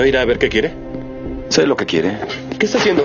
¿No 0.00 0.06
irá 0.06 0.22
a 0.22 0.24
ver 0.24 0.38
qué 0.38 0.48
quiere? 0.48 0.72
Sé 1.50 1.66
lo 1.66 1.76
que 1.76 1.84
quiere. 1.84 2.16
¿Qué 2.58 2.64
está 2.64 2.78
haciendo? 2.78 3.04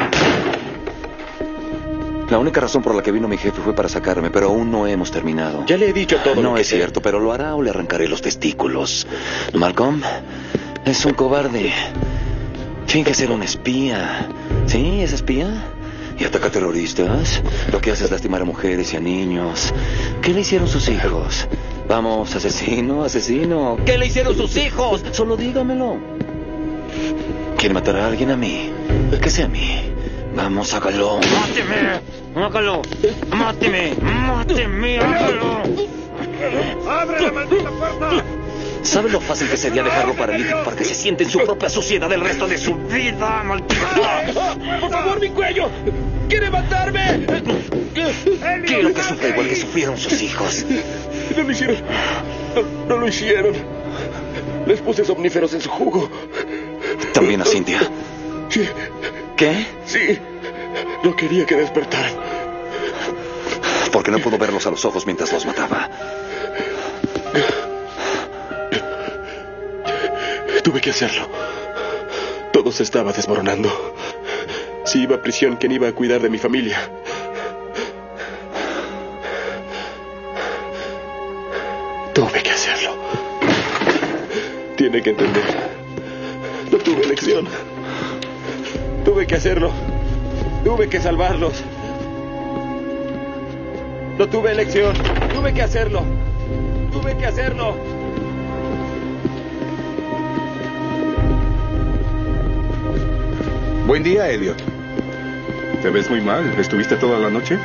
La 2.29 2.39
única 2.39 2.61
razón 2.61 2.81
por 2.81 2.95
la 2.95 3.03
que 3.03 3.11
vino 3.11 3.27
mi 3.27 3.35
jefe 3.37 3.59
fue 3.61 3.75
para 3.75 3.89
sacarme, 3.89 4.29
pero 4.31 4.47
aún 4.47 4.71
no 4.71 4.87
hemos 4.87 5.11
terminado. 5.11 5.65
Ya 5.67 5.75
le 5.75 5.89
he 5.89 5.91
dicho 5.93 6.15
todo 6.23 6.35
No 6.35 6.41
lo 6.51 6.55
que 6.55 6.61
es 6.61 6.67
sé. 6.69 6.77
cierto, 6.77 7.01
pero 7.01 7.19
lo 7.19 7.33
hará 7.33 7.53
o 7.53 7.61
le 7.61 7.69
arrancaré 7.71 8.07
los 8.07 8.21
testículos. 8.21 9.07
Malcolm 9.51 10.01
es 10.85 11.03
un 11.03 11.11
cobarde. 11.15 11.73
Finge 12.87 13.13
ser 13.13 13.29
un 13.29 13.43
espía. 13.43 14.29
¿Sí? 14.65 15.01
¿Es 15.01 15.11
espía? 15.11 15.49
Y 16.17 16.23
ataca 16.23 16.49
terroristas. 16.49 17.41
Lo 17.73 17.81
que 17.81 17.91
hace 17.91 18.05
es 18.05 18.11
lastimar 18.11 18.41
a 18.41 18.45
mujeres 18.45 18.93
y 18.93 18.95
a 18.95 19.01
niños. 19.01 19.73
¿Qué 20.21 20.31
le 20.33 20.39
hicieron 20.39 20.69
sus 20.69 20.87
hijos? 20.87 21.45
Vamos, 21.89 22.33
asesino, 22.37 23.03
asesino. 23.03 23.75
¿Qué 23.85 23.97
le 23.97 24.05
hicieron 24.07 24.33
sus 24.37 24.55
hijos? 24.55 25.03
Solo 25.11 25.35
dígamelo. 25.35 25.97
¿Quiere 27.57 27.73
matar 27.73 27.95
a 27.97 28.07
alguien 28.07 28.31
a 28.31 28.37
mí? 28.37 28.71
Que 29.21 29.29
sea 29.29 29.45
a 29.45 29.49
mí. 29.49 29.91
Vamos, 30.35 30.73
hágalo. 30.73 31.19
¡Máteme! 31.19 32.01
¡Hágalo! 32.35 32.81
¡Máteme! 33.31 33.95
¡Máteme! 34.01 34.99
¡Hágalo! 34.99 35.61
¡Abre 36.89 37.21
la 37.21 37.31
maldita 37.31 37.69
puerta! 37.71 38.23
¿Sabe 38.83 39.09
lo 39.09 39.19
fácil 39.19 39.49
que 39.49 39.57
sería 39.57 39.81
dejarlo 39.81 40.13
paralítico 40.13 40.63
para 40.63 40.75
que 40.75 40.83
se 40.83 40.93
siente 40.93 41.23
en 41.23 41.29
su 41.29 41.39
propia 41.39 41.69
suciedad 41.69 42.11
el 42.11 42.21
resto 42.21 42.47
de 42.47 42.57
su 42.57 42.75
vida, 42.75 43.43
maldita? 43.43 44.25
¡Por 44.79 44.91
favor, 44.91 45.19
mi 45.19 45.29
cuello! 45.29 45.69
¡Quiere 46.29 46.49
matarme! 46.51 47.25
Quiero 48.65 48.93
que 48.93 49.03
sufra 49.03 49.29
igual 49.29 49.47
que 49.47 49.55
sufrieron 49.55 49.97
sus 49.97 50.21
hijos. 50.21 50.65
No 51.35 51.43
lo 51.43 51.51
hicieron. 51.51 51.77
No, 52.55 52.61
no 52.87 52.97
lo 52.97 53.07
hicieron. 53.07 53.55
Les 54.67 54.81
puse 54.81 55.05
somníferos 55.05 55.53
en 55.53 55.61
su 55.61 55.69
jugo. 55.69 56.09
También 57.13 57.41
a 57.41 57.45
Cintia. 57.45 57.79
Sí, 58.49 58.67
¿Qué? 59.35 59.65
sí. 59.85 60.19
No 61.03 61.15
quería 61.15 61.45
que 61.45 61.55
despertaran. 61.55 62.13
Porque 63.91 64.11
no 64.11 64.19
pudo 64.19 64.37
verlos 64.37 64.65
a 64.67 64.71
los 64.71 64.83
ojos 64.85 65.05
mientras 65.05 65.31
los 65.31 65.45
mataba. 65.45 65.89
Tuve 70.63 70.81
que 70.81 70.89
hacerlo. 70.89 71.27
Todo 72.51 72.71
se 72.71 72.83
estaba 72.83 73.11
desmoronando. 73.13 73.95
Si 74.85 75.01
iba 75.03 75.15
a 75.15 75.21
prisión, 75.21 75.57
¿quién 75.57 75.71
iba 75.71 75.87
a 75.87 75.91
cuidar 75.93 76.21
de 76.21 76.29
mi 76.29 76.37
familia? 76.37 76.79
Tuve 82.13 82.41
que 82.43 82.49
hacerlo. 82.51 82.95
Tiene 84.75 85.01
que 85.01 85.09
entender. 85.11 85.74
No 86.75 86.81
tuve 86.81 87.03
elección. 87.05 87.47
Tuve 89.05 89.25
que 89.25 89.35
hacerlo. 89.35 89.71
Tuve 90.65 90.89
que 90.89 90.99
salvarlos. 90.99 91.63
No 94.17 94.27
tuve 94.27 94.51
elección. 94.51 94.93
Tuve 95.33 95.53
que 95.53 95.61
hacerlo. 95.61 96.03
Tuve 96.91 97.15
que 97.15 97.25
hacerlo. 97.27 97.77
Buen 103.87 104.03
día, 104.03 104.29
Elliot. 104.29 104.61
Te 105.81 105.89
ves 105.89 106.09
muy 106.09 106.19
mal. 106.19 106.59
¿Estuviste 106.59 106.97
toda 106.97 107.19
la 107.19 107.29
noche? 107.29 107.57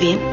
Bien? 0.00 0.29